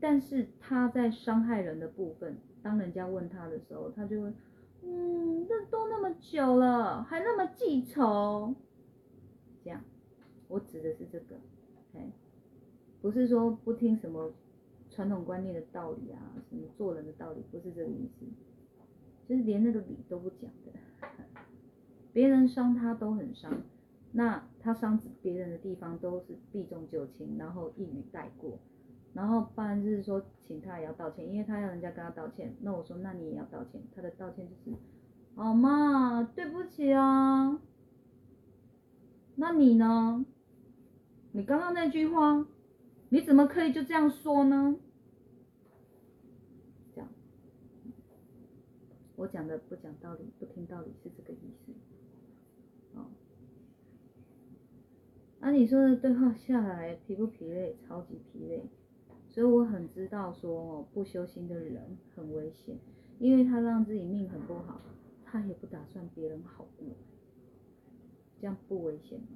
[0.00, 2.36] 但是他在伤害人的部分。
[2.62, 4.32] 当人家问他的时候，他就会，
[4.90, 8.54] 嗯，这都那么久了，还那么记仇，
[9.62, 9.84] 这样，
[10.48, 11.36] 我指的是这个，
[11.92, 12.10] 哎，
[13.02, 14.32] 不是说不听什么
[14.88, 18.24] 传统观念的道理啊，什么做人的道理，不是这个意思，
[19.28, 20.72] 就是连那个理都不讲的，
[22.14, 23.62] 别人伤他都很伤，
[24.12, 28.58] 那他伤别人的地方都是避重就轻，然后一语带过。
[29.18, 32.54] 然后不然就是说，请他也要道歉，因为他要人家跟他道歉。
[32.60, 33.82] 那我说，那你也要道歉。
[33.92, 34.78] 他的道歉就是，
[35.34, 37.60] 好嘛，对不起啊。
[39.34, 40.24] 那你呢？
[41.32, 42.46] 你刚刚那句话，
[43.08, 44.76] 你怎么可以就这样说呢？
[46.94, 47.10] 这样，
[49.16, 51.72] 我讲的不讲道理，不听道理是这个意思。
[52.94, 53.06] 哦。
[55.40, 57.76] 那你说的对话下来，疲不疲累？
[57.88, 58.62] 超级疲累。
[59.38, 62.76] 所以我很知道说不修心的人很危险，
[63.20, 64.80] 因为他让自己命很不好，
[65.24, 66.88] 他也不打算别人好过，
[68.40, 69.26] 这样不危险吗？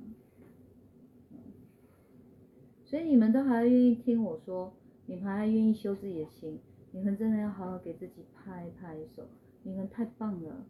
[2.82, 4.72] 所以你们都还愿意听我说，
[5.06, 6.58] 你们还愿意修自己的心，
[6.90, 9.28] 你们真的要好好给自己拍拍手，
[9.62, 10.66] 你们太棒了，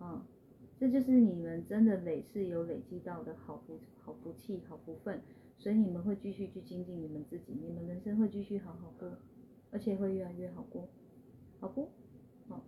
[0.00, 0.26] 啊，
[0.76, 5.20] 这就是你们真的累是有累积到的好福好福气好福分。
[5.58, 9.18] 所以你们会继续去精进你们自己，你们人生会继续好好过，
[9.70, 10.88] 而且会越来越好过，
[11.58, 11.88] 好不？
[12.48, 12.62] 好。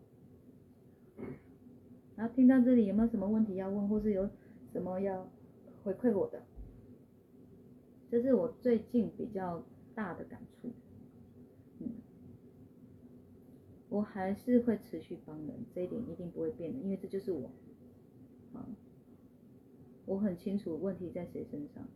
[2.16, 4.28] 然后听到这里有没有什么问题要问，或是有
[4.72, 5.28] 什么要
[5.84, 6.42] 回馈我的？
[8.10, 9.62] 这是我最近比较
[9.94, 10.70] 大的感触。
[11.78, 11.92] 嗯，
[13.90, 17.50] 我还是会持续帮人，这一点一定不会变的，因为这就是我。
[18.54, 18.66] 啊，
[20.06, 21.86] 我很清楚问题在谁身上。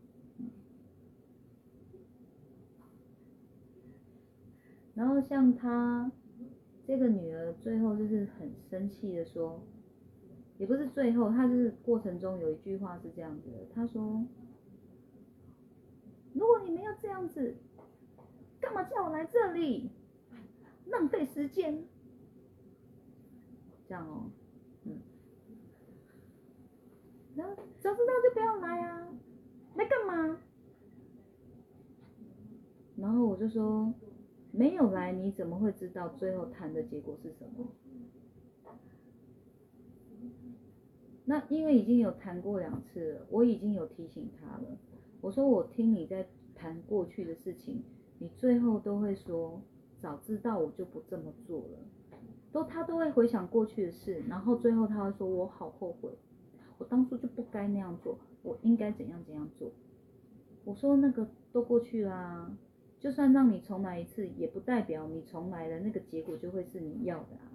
[4.94, 6.12] 然后像他
[6.86, 9.62] 这个女儿，最后就是很生气的说，
[10.58, 14.26] 也不是最后，他就是过程中有一句话是这样子的，他说
[16.34, 17.56] ：“如果你们要这样子，
[18.60, 19.90] 干嘛叫我来这里，
[20.86, 21.82] 浪费时间？”
[23.88, 24.30] 这样哦，
[24.84, 24.98] 嗯，
[27.34, 29.08] 然后早知道就不要来啊，
[29.76, 30.38] 来干嘛？
[32.96, 33.94] 然后我就说。
[34.52, 37.66] 没有来，你怎么会知道最后谈的结果是什么？
[41.24, 44.78] 那因为已经有谈过两次了，我已经有提醒他了。
[45.20, 47.82] 我说我听你在谈过去的事情，
[48.18, 49.62] 你最后都会说
[50.00, 51.78] 早知道我就不这么做了。
[52.50, 56.10] 都他都会回想过去的事，然后最后他会说我好后悔，
[56.76, 59.70] 我当初就不该那样做，我应该怎样怎样做。
[60.64, 62.54] 我说那个都过去啦。
[63.02, 67.50] 就算让你重来一次，也不代表你重来的那个结果就会是你要的啊。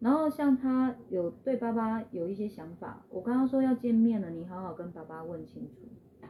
[0.00, 6.26] 然后像他有对爸爸有一些想法，我刚刚说要见面了，你好好跟爸爸问清楚，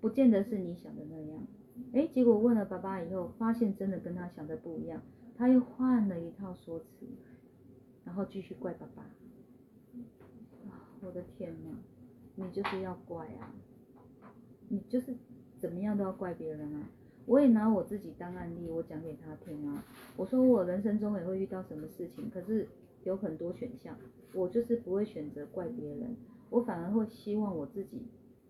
[0.00, 1.46] 不见得是你想的那样。
[1.92, 5.02] 哎，结果问了爸爸以后，发现真的跟他想的不一样，
[5.36, 7.06] 他又换了一套说辞，
[8.06, 9.04] 然后继续怪爸爸。
[11.02, 11.76] 我的天呐，
[12.36, 13.52] 你就是要怪啊，
[14.70, 15.14] 你就是。
[15.58, 16.88] 怎么样都要怪别人啊！
[17.26, 19.84] 我也拿我自己当案例，我讲给他听啊。
[20.16, 22.68] 我说我人生中也会遇到什么事情，可是
[23.04, 23.96] 有很多选项，
[24.32, 26.16] 我就是不会选择怪别人，
[26.50, 28.02] 我反而会希望我自己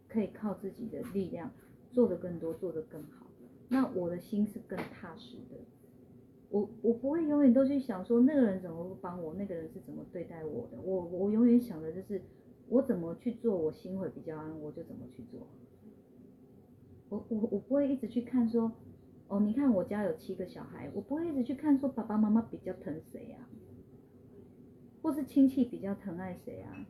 [0.08, 1.50] 可以靠自己的力量
[1.90, 3.26] 做得更多，做得更好。
[3.68, 5.56] 那我的心是更踏实的。
[6.50, 10.78] 我我不会永远都去想说那个人怎么不帮我，那个人是怎么对待我的。
[10.82, 12.20] 我我永远想的就是
[12.68, 15.40] 我怎么去做，我心会比较安，我就怎么去做。
[17.08, 18.72] 我我我不会一直去看说，
[19.28, 23.48] 哦，你看我家有七个小孩，我不会一直去看说爸爸妈妈比较疼谁啊，
[25.02, 26.86] 或是亲戚比较疼爱谁啊。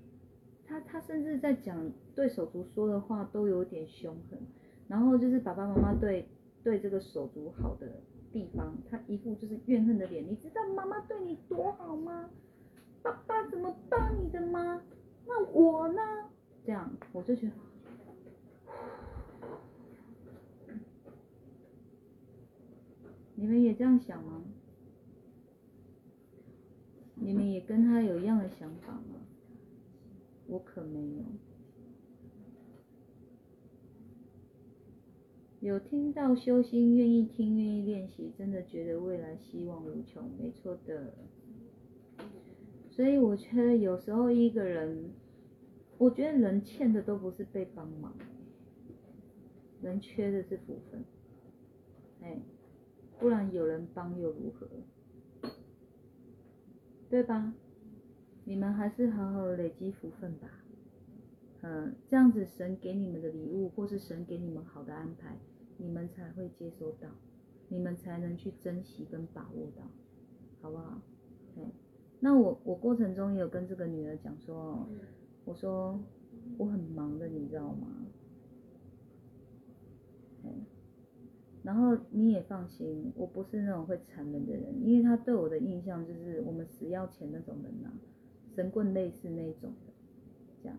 [0.66, 4.38] 他他甚至在讲对手足说的话都有点凶狠，
[4.88, 6.28] 然后就是爸爸妈妈对
[6.64, 8.02] 对这个手足好的
[8.32, 10.26] 地方，他一副就是怨恨的脸。
[10.26, 12.30] 你知道妈妈对你多好吗？
[13.02, 14.82] 爸爸怎么帮你的吗？
[15.28, 16.02] 那我呢？
[16.64, 17.52] 这样我就觉得，
[23.36, 24.42] 你们也这样想吗？
[27.14, 29.20] 你们也跟他有一样的想法吗？
[30.48, 31.24] 我可没有。
[35.60, 41.14] 有听到修心，愿意听，愿意练习，真的觉得未来希望无穷，没错的。
[42.90, 45.10] 所以我觉得有时候一个人，
[45.98, 48.14] 我觉得人欠的都不是被帮忙，
[49.82, 51.04] 人缺的是福分。
[52.20, 52.40] 哎，
[53.18, 54.68] 不然有人帮又如何？
[57.08, 57.54] 对吧？
[58.44, 60.48] 你们还是好好累积福分吧。
[61.62, 65.36] 嗯，这样子神给你们的礼物，或是神给你们好的安排，
[65.78, 67.08] 你们才会接收到，
[67.68, 69.82] 你们才能去珍惜跟把握到，
[70.60, 71.00] 好不好？
[71.54, 71.64] 对。
[72.20, 74.86] 那我我过程中也有跟这个女儿讲说，
[75.44, 75.98] 我说
[76.58, 77.88] 我很忙的，你知道吗？
[81.66, 87.90] 然后你也放心，我不是那种会缠人的人，因为他对我的印象就是我们死要钱那种人呐，
[88.54, 89.92] 神棍类似那种的，
[90.62, 90.78] 这样。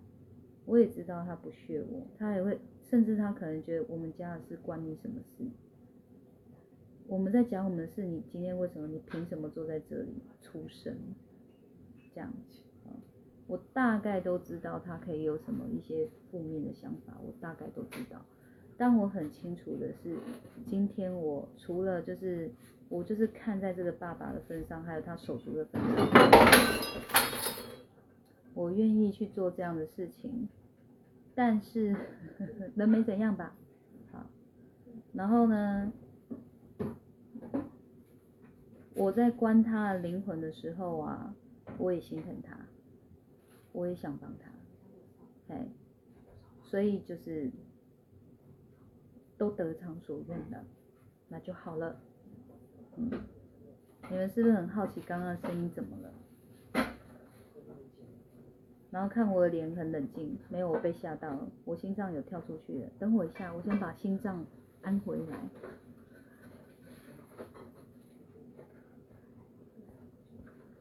[0.65, 2.57] 我也知道他不屑我，他也会，
[2.89, 5.43] 甚至他可能觉得我们家的事关你什么事？
[7.05, 8.87] 我们在讲我们的事，你今天为什么？
[8.87, 10.95] 你凭什么坐在这里出声？
[12.15, 12.95] 这样子啊，
[13.47, 18.25] 我大概都知道他可以有什么一些负面的想法，我大概都知道。
[18.79, 20.15] 但我很清楚的是，
[20.67, 22.51] 今天我除了就是
[22.89, 26.07] 我就是看在这个爸爸的份上，还有他手足的份上，
[28.53, 30.47] 我愿意去做这样的事情。
[31.33, 31.95] 但是
[32.75, 33.55] 人没怎样吧？
[34.11, 34.27] 好，
[35.13, 35.91] 然后呢，
[38.93, 41.33] 我在关他的灵魂的时候啊，
[41.79, 42.55] 我也心疼他，
[43.71, 45.67] 我也想帮他，哎，
[46.61, 47.49] 所以就是。
[49.37, 50.63] 都得偿所愿的，
[51.29, 51.95] 那就好了。
[52.95, 53.11] 嗯，
[54.09, 56.13] 你们是不是很好奇刚刚声音怎么了？
[58.89, 62.89] 然后看我的脸很冷静，没有我被吓到了，我心脏有跳出去了。
[62.97, 64.45] 等我一下，我先把心脏
[64.81, 65.37] 安回来。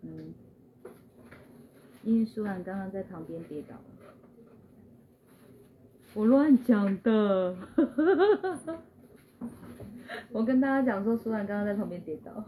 [0.02, 0.32] 嗯，
[2.04, 3.74] 因为舒兰刚刚在旁边跌倒。
[6.16, 7.54] 我乱讲的，
[10.32, 12.42] 我跟大家讲说，苏兰刚刚在旁边跌倒，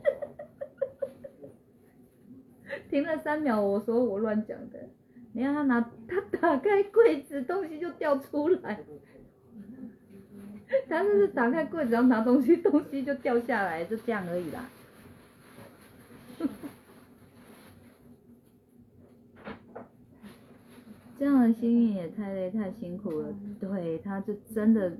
[2.88, 4.88] 停了三秒，我说我乱讲的，
[5.34, 8.82] 你看他拿他打开柜子，东西就掉出来，
[10.88, 14.66] 他就是打开柜子然后拿东西，东西就掉下来，就这样而已啦。
[21.22, 24.92] 这样的心念也太累太辛苦了，对，他就真的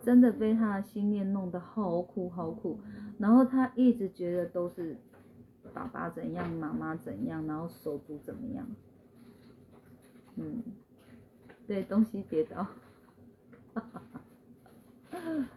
[0.00, 2.78] 真的被他的心念弄得好苦好苦，
[3.18, 4.96] 然后他一直觉得都是
[5.74, 8.68] 爸爸怎样，妈妈怎样，然后手足怎么样，
[10.36, 10.62] 嗯，
[11.66, 12.62] 对，东西跌倒，
[13.74, 14.02] 哈哈
[15.10, 15.48] 哈。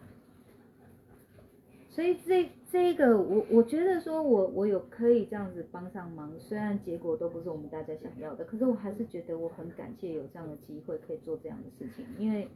[1.88, 12.48] 所以这这个我我觉得说我我有可以这样子帮上忙，虽然结果都不是我们大家想要的，可是我还是觉得我很感谢有这样的机会可以做这样的事情，因为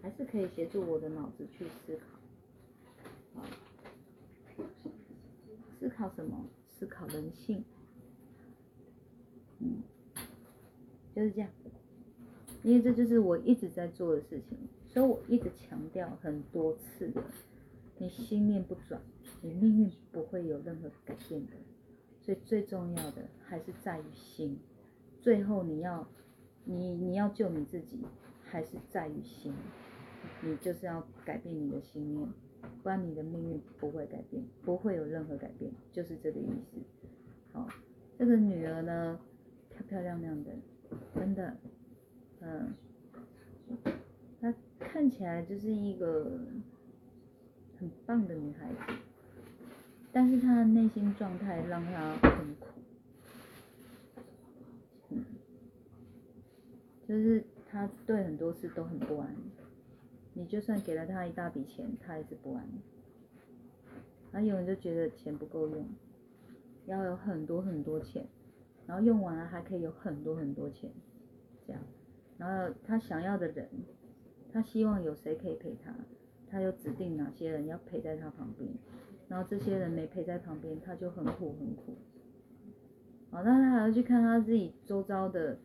[0.00, 3.44] 还是可以协助我的脑子去思考，啊，
[5.78, 6.46] 思考什么？
[6.78, 7.62] 思考人性，
[9.58, 9.82] 嗯，
[11.14, 11.50] 就是这样，
[12.62, 14.56] 因为这就是我一直在做的事情，
[14.86, 17.22] 所以我一直强调很多次的。
[17.98, 19.00] 你心念不转，
[19.42, 21.52] 你命运不会有任何改变的。
[22.20, 24.58] 所以最重要的还是在于心。
[25.20, 26.06] 最后你要，
[26.64, 28.04] 你你要救你自己，
[28.44, 29.52] 还是在于心。
[30.42, 32.28] 你就是要改变你的心念，
[32.82, 36.78] 不然你的命运不会改变，不会有任何改变，就是这个意思。
[37.52, 37.66] 好，
[38.16, 39.18] 这个女儿呢，
[39.70, 40.50] 漂漂亮亮的，
[41.14, 41.56] 真的，
[42.40, 42.72] 嗯，
[44.40, 46.40] 她看起来就是一个。
[47.78, 48.76] 很棒的女孩子，
[50.12, 52.66] 但是她的内心状态让她很苦，
[55.10, 55.24] 嗯，
[57.06, 59.34] 就是她对很多事都很不安，
[60.34, 62.66] 你就算给了她一大笔钱，她也是不安，
[64.32, 65.88] 她永远就觉得钱不够用，
[66.86, 68.26] 要有很多很多钱，
[68.86, 70.90] 然后用完了还可以有很多很多钱，
[71.66, 71.80] 这样，
[72.38, 73.68] 然后他想要的人，
[74.52, 75.94] 他希望有谁可以陪他，
[76.50, 78.70] 他就指定哪些人要陪在他旁边，
[79.28, 81.96] 然后这些人没陪在旁边，他就很苦很苦。
[83.30, 85.58] 好，那他还要去看他自己周遭的，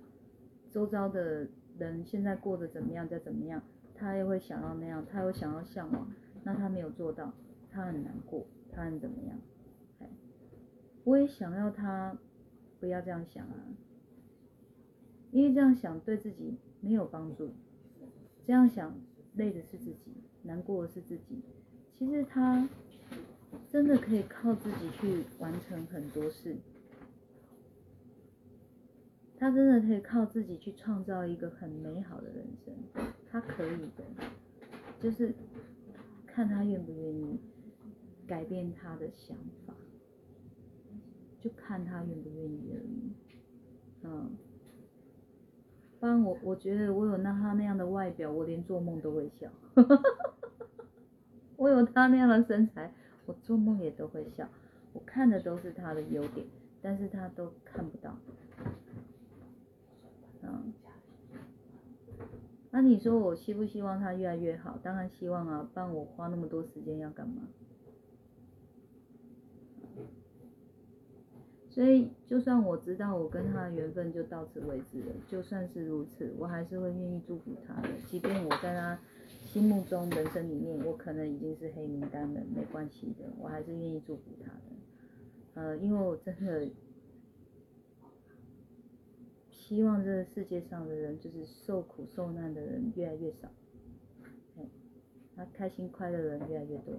[0.71, 3.61] 周遭的人现在过得怎么样，再怎么样，
[3.95, 6.11] 他又会想要那样，他又想要向往，
[6.43, 7.33] 那他没有做到，
[7.71, 9.39] 他很难过，他很怎么样？
[11.05, 12.17] 我也想要他
[12.79, 13.55] 不要这样想啊，
[15.31, 17.53] 因为这样想对自己没有帮助，
[18.45, 18.95] 这样想
[19.35, 20.13] 累的是自己，
[20.43, 21.41] 难过的是自己。
[21.97, 22.69] 其实他
[23.69, 26.57] 真的可以靠自己去完成很多事。
[29.37, 32.73] 他真的可以靠自己去创造一个很美好的人生，
[33.29, 34.05] 他可以的，
[35.01, 35.35] 就是
[36.25, 37.37] 看他愿不愿意
[38.25, 39.35] 改变他的想
[39.65, 39.73] 法，
[41.41, 43.11] 就看他愿不愿意而已。
[44.03, 44.31] 嗯，
[46.03, 49.47] 不然我我觉得我有那他那样的外表，我连做梦都会笑。
[51.55, 52.93] 我有他那样的身材，
[53.25, 54.45] 我做梦也都会笑。
[54.91, 56.45] 我看的都是他的优点，
[56.81, 58.17] 但是他都看不到。
[60.41, 60.73] 嗯，
[62.71, 64.77] 那你说我希不希望他越来越好？
[64.83, 67.43] 当然希望啊，不然我花那么多时间要干嘛？
[71.73, 77.89] 所以，就算我知道我跟他的缘分就到此为止了，就算是如此，我还是会愿意祝福他的。
[78.07, 78.99] 即便我在他
[79.45, 84.59] 心目中、人生里面，我可能已经是黑名单了，没关系的，我还是愿意祝福他的。
[85.55, 86.69] 呃，因为我真的。
[89.49, 93.49] 希望这个世界上的人，就是受苦受难的人越来越少，
[95.35, 96.93] 他开心快乐的人越来越多。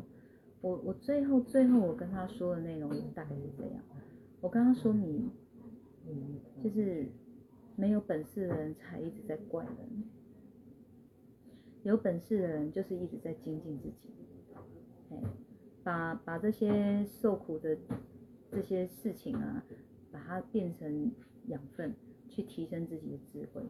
[0.62, 3.85] 我我最后最后我跟他说的内容大概是这样，
[4.45, 5.30] 我刚刚说你，
[6.62, 7.07] 就是
[7.76, 10.05] 没有本事的人才一直在怪人，
[11.82, 13.95] 有本事的人就是一直在精进自己，
[15.09, 15.16] 哎，
[15.82, 17.74] 把把这些受苦的
[18.53, 19.64] 这些事情啊，
[20.12, 21.11] 把它变成
[21.47, 21.95] 养分。
[22.28, 23.62] 去提升自己的智慧，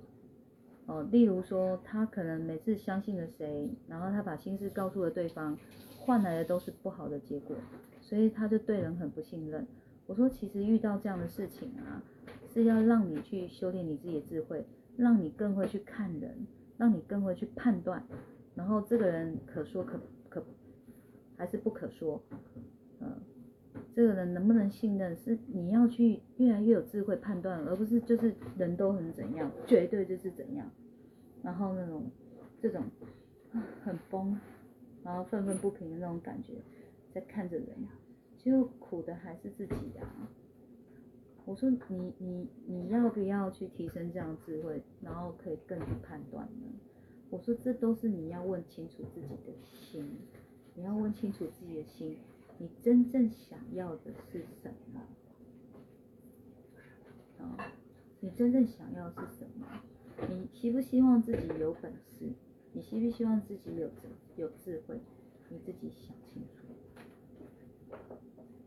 [0.87, 5.59] 哦，例如说，他可能每次相信了谁，然后他把心事告诉了对方，
[5.99, 7.55] 换来的都是不好的结果，
[8.01, 9.67] 所以他就对人很不信任。
[10.07, 12.03] 我说，其实遇到这样的事情啊，
[12.53, 14.65] 是要让你去修炼你自己的智慧，
[14.97, 16.47] 让你更会去看人，
[16.77, 18.05] 让你更会去判断，
[18.55, 20.45] 然后这个人可说可可，
[21.37, 22.23] 还是不可说，
[23.01, 23.21] 嗯。
[23.93, 30.69] 这个人能不能信任，是你要去越来越有智慧判断，而不是就是人都很怎样，绝对就是怎样，
[31.43, 32.11] 然后那种
[32.61, 32.83] 这种
[33.85, 34.37] 很崩，
[35.05, 36.55] 然后愤愤不平的那种感觉，
[37.13, 37.67] 在看着人，
[38.45, 40.29] 就苦的还是自己呀。
[41.47, 46.67] 我说你你你要不要去提升这样智慧，然后可以更去判断呢？
[47.31, 50.09] 我说这都是你要问清楚自己的心，
[50.75, 52.19] 你要问清楚自己的心。
[52.59, 55.01] 你真正想要的是什么？
[57.41, 57.73] 啊，
[58.21, 59.67] 你真正想要是什么？
[60.29, 62.33] 你希不希望自己有本事？
[62.73, 65.01] 你希不希望自己有智有智慧？
[65.49, 66.64] 你自己想清楚。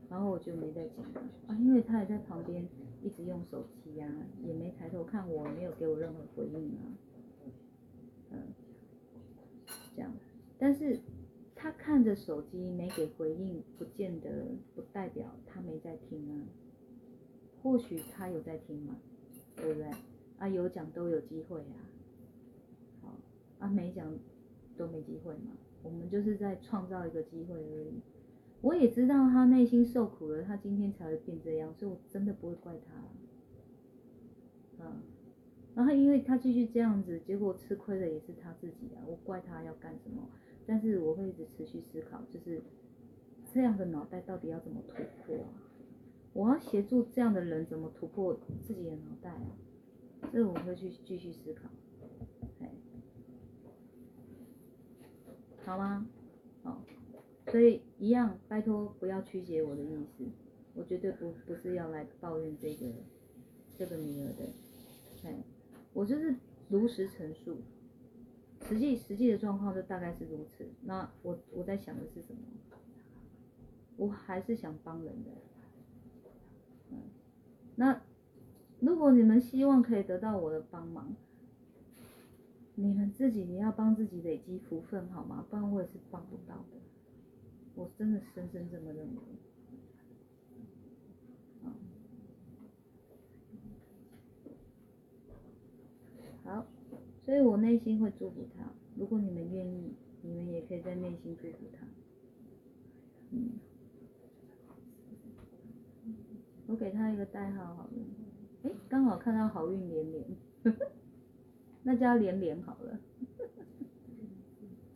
[0.09, 1.05] 然后我就没再讲
[1.47, 2.67] 啊，因为他也在旁边
[3.03, 4.07] 一直用手机呀，
[4.43, 6.81] 也没抬头看我，没有给我任何回应啊。
[8.31, 8.39] 嗯，
[9.95, 10.11] 这样，
[10.57, 10.99] 但是。
[11.59, 14.45] 他看着手机没给回应，不见得
[14.75, 16.45] 不代表他没在听啊。
[17.63, 18.95] 或许他有在听嘛，
[19.55, 19.89] 对不对？
[20.37, 21.73] 啊，有讲都有机会啊。
[23.01, 23.15] 好，
[23.57, 24.07] 啊没讲
[24.77, 25.57] 都没机会嘛。
[25.81, 27.99] 我们就是在创造一个机会而已。
[28.61, 32.93] 我也知道他内心受苦了，他今天才会变这样，所以我真的不会怪他。
[34.83, 35.01] 嗯，
[35.75, 39.03] 然后因为他继续这样子，结果吃亏的也是他自己啊。
[39.07, 40.27] 我怪他要干什么？
[40.65, 42.61] 但是我会一直持续思考，就是
[43.53, 44.95] 这样的脑袋到底要怎么突
[45.25, 45.49] 破啊？
[46.33, 49.55] 我要协助这样的人怎么突破自己的脑袋啊？
[50.33, 51.69] 这我会去继续思考，
[52.59, 52.71] 哎，
[55.63, 56.05] 好吗？
[56.63, 56.81] 好，
[57.49, 60.25] 所以一样，拜托不要曲解我的意思，
[60.73, 62.85] 我绝对不不是要来抱怨这个
[63.77, 64.43] 这个女儿的，
[65.23, 65.43] 哎，
[65.93, 66.35] 我就是
[66.69, 67.57] 如实陈述。
[68.67, 70.67] 实际实际的状况就大概是如此。
[70.81, 72.41] 那我我在想的是什么？
[73.95, 75.31] 我还是想帮人的。
[76.91, 76.97] 嗯，
[77.75, 78.01] 那
[78.79, 81.15] 如果你们希望可以得到我的帮忙，
[82.75, 85.45] 你们自己你要帮自己累积福分好吗？
[85.49, 86.77] 不然我也是帮不到的。
[87.77, 89.21] 我真的深深这么认为。
[96.43, 96.65] 好，
[97.23, 98.63] 所以我内心会祝福他。
[98.95, 101.85] 如果你们愿意，你们也可以在内心祝福他。
[103.31, 103.51] 嗯，
[106.65, 107.89] 我给他一个代号好了。
[108.63, 110.25] 哎，刚好看到好运连连，
[111.83, 112.99] 那叫连连好了，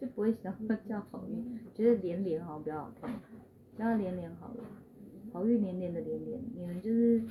[0.02, 3.08] 就不会想要叫好运，觉得连连好像比较好听，
[3.78, 4.64] 叫连连好了，
[5.32, 7.24] 好运连连的连连，你们就是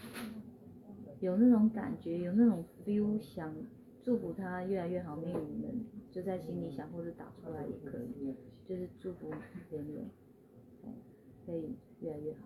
[1.19, 3.53] 有那种感觉，有那种 feel，想
[4.01, 9.29] 祝福他越来越好命运，你们就在心里想或者打出来也可以，就是祝福
[9.71, 10.09] 连连，
[11.45, 12.39] 可以越来越好，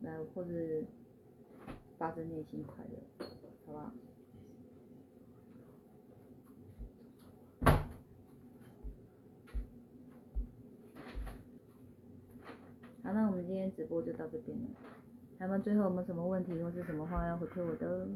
[0.00, 0.50] 那或者。
[1.98, 3.26] 发自内心快乐，
[3.66, 3.92] 好不好？
[13.12, 14.64] 那我们今天直播就到这边了。
[15.38, 18.06] 他们最后有没有什么问题或是什么话要回馈我的？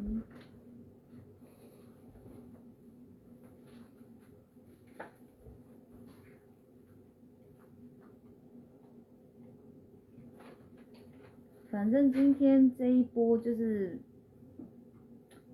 [11.71, 13.99] 反正今天这一波就是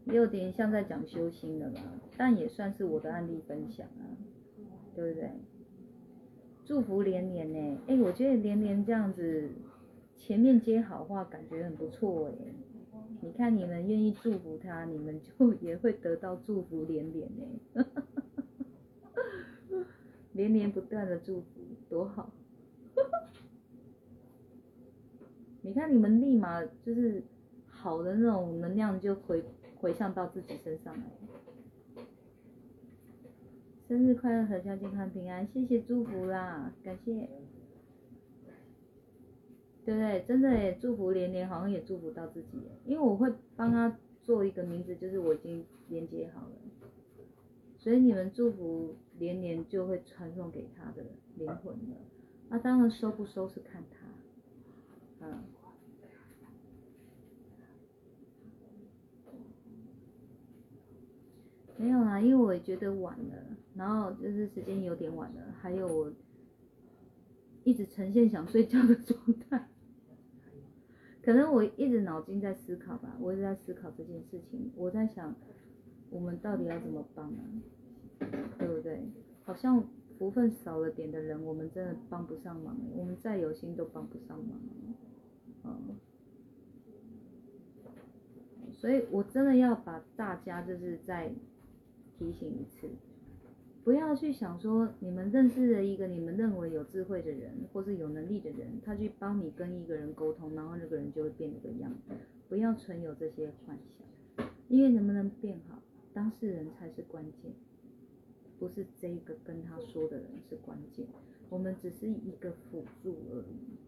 [0.05, 1.81] 有点像在讲修心的嘛，
[2.19, 4.05] 但也算是我的案例分享啊，
[4.95, 5.31] 对不对？
[6.71, 9.51] 祝福连连呢，哎，我觉得连连这样子
[10.17, 12.35] 前面接好话，感觉很不错哎。
[13.21, 17.85] 你看你们愿意祝福他，你们就也会得到祝福连连呢，
[20.31, 21.47] 连连不断的祝福，
[21.89, 22.31] 多好。
[25.63, 27.25] 你看，你们立马就是
[27.67, 29.43] 好的那种能量就回
[29.81, 31.03] 回向到自己身上来。
[33.91, 37.29] 生日快乐，阖家健康平安，谢谢祝福啦，感谢。
[39.85, 40.25] 对不对？
[40.29, 46.53] 真的诶，祝福连连，好像也祝福到自己，因为我会帮他做一个名字，就是我已经连接好了，
[47.79, 51.97] 所以你们祝福连连就会传送给他的灵魂了。
[52.49, 55.27] 那当然收不收是看他。
[55.27, 55.43] 嗯，
[61.77, 66.13] 没有啦，因为我也觉得晚了，然后就是时间有点晚了，还有我
[67.65, 69.19] 一直呈现想睡觉的状
[69.49, 69.71] 态，
[71.23, 75.35] 可能我一直脑筋在思考吧，我一直在思考这件事情，我在想
[76.11, 77.41] 我们到底要怎么帮啊，
[78.59, 79.03] 对不对？
[79.45, 79.83] 好像
[80.19, 84.61] 福分少了点的人，我们真的帮不上忙，我们再有心都帮不上忙。
[85.65, 85.97] 嗯，
[88.75, 91.33] 所以我真的要把大家就是再
[92.19, 92.91] 提醒一次，
[93.83, 101.91] 不要去想说你们认识了一个你们认为有智慧的人或是有能力的人，他去帮你跟一个人沟通，然后那个人就会变一个样，
[102.49, 105.79] 不要存有这些幻想，因为能不能变好，
[106.13, 107.53] 当事人才是关键，
[108.59, 111.07] 不是这个跟他说的人是关键，
[111.49, 113.79] 我们只是一个辅助而已。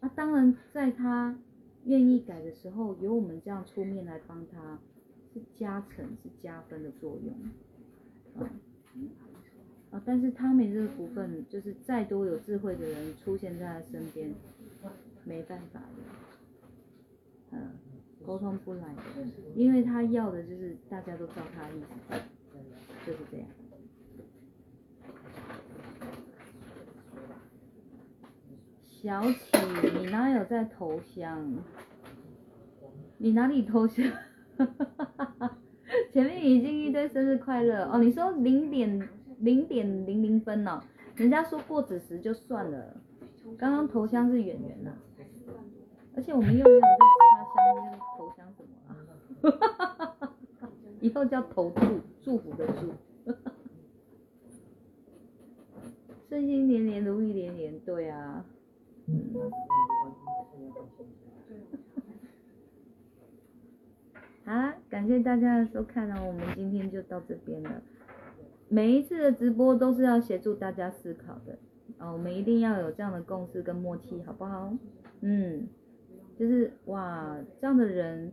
[0.00, 1.38] 那当然，在他
[1.84, 4.80] 愿意改的时候，由我们这样出面来帮他，
[5.32, 7.34] 是加成、是加分的作用。
[9.90, 14.34] 啊，但是他没这个福分，就是再多有智慧的人出现在他身边，
[15.24, 15.86] 没办法的，
[17.52, 17.70] 嗯，
[18.26, 18.94] 沟通不来，
[19.54, 22.20] 因为他要的就是大家都照他意思，
[23.06, 23.46] 就是这样。
[28.86, 29.38] 小启，
[30.00, 31.54] 你哪有在投降？
[33.18, 34.10] 你哪里投降？
[36.12, 40.80] 前面已经一堆生日快乐哦，你说零点零点零零分哦，
[41.16, 42.96] 人家说过子时就算了，
[43.56, 44.92] 刚刚投降是圆圆呐，
[46.16, 46.86] 而且我们又没有在
[47.52, 50.30] 插香，投降什么啊？
[51.00, 52.92] 以后叫投祝，祝福的祝，
[56.28, 58.44] 顺心连连，如意连连，对啊。
[64.46, 67.80] 好啦，感谢大家的收看哦，我们今天就到这边了。
[68.68, 71.58] 每一次的直播都是要协助大家思考的
[71.98, 74.76] 哦，我们一定要有这样的共识跟默契，好不好？
[75.22, 75.66] 嗯，
[76.38, 78.32] 就是哇，这样的人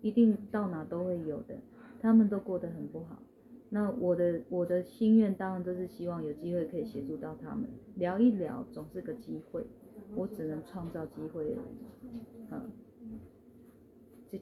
[0.00, 1.54] 一定到哪都会有的，
[2.00, 3.22] 他们都过得很不好。
[3.68, 9.64] 那我的我的心愿当然都是希望有机会可以协助到他们，聊一聊总是个机会。
[10.16, 11.62] 我只能创造机会了，
[12.50, 12.70] 嗯，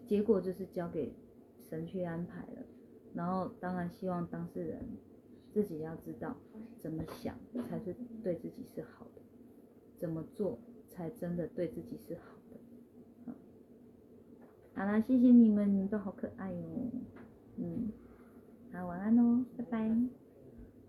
[0.06, 1.12] 结果就是交给
[1.68, 2.62] 神去安排了，
[3.14, 4.80] 然后当然希望当事人
[5.52, 6.36] 自己要知道
[6.78, 7.36] 怎么想
[7.68, 9.22] 才是对自己是好的，
[9.98, 12.56] 怎么做才真的对自己是好的。
[13.26, 13.32] 好，
[14.74, 16.90] 好了，谢谢你们，你们都好可爱哦，
[17.56, 17.92] 嗯，
[18.72, 20.19] 好，晚安喽，拜拜。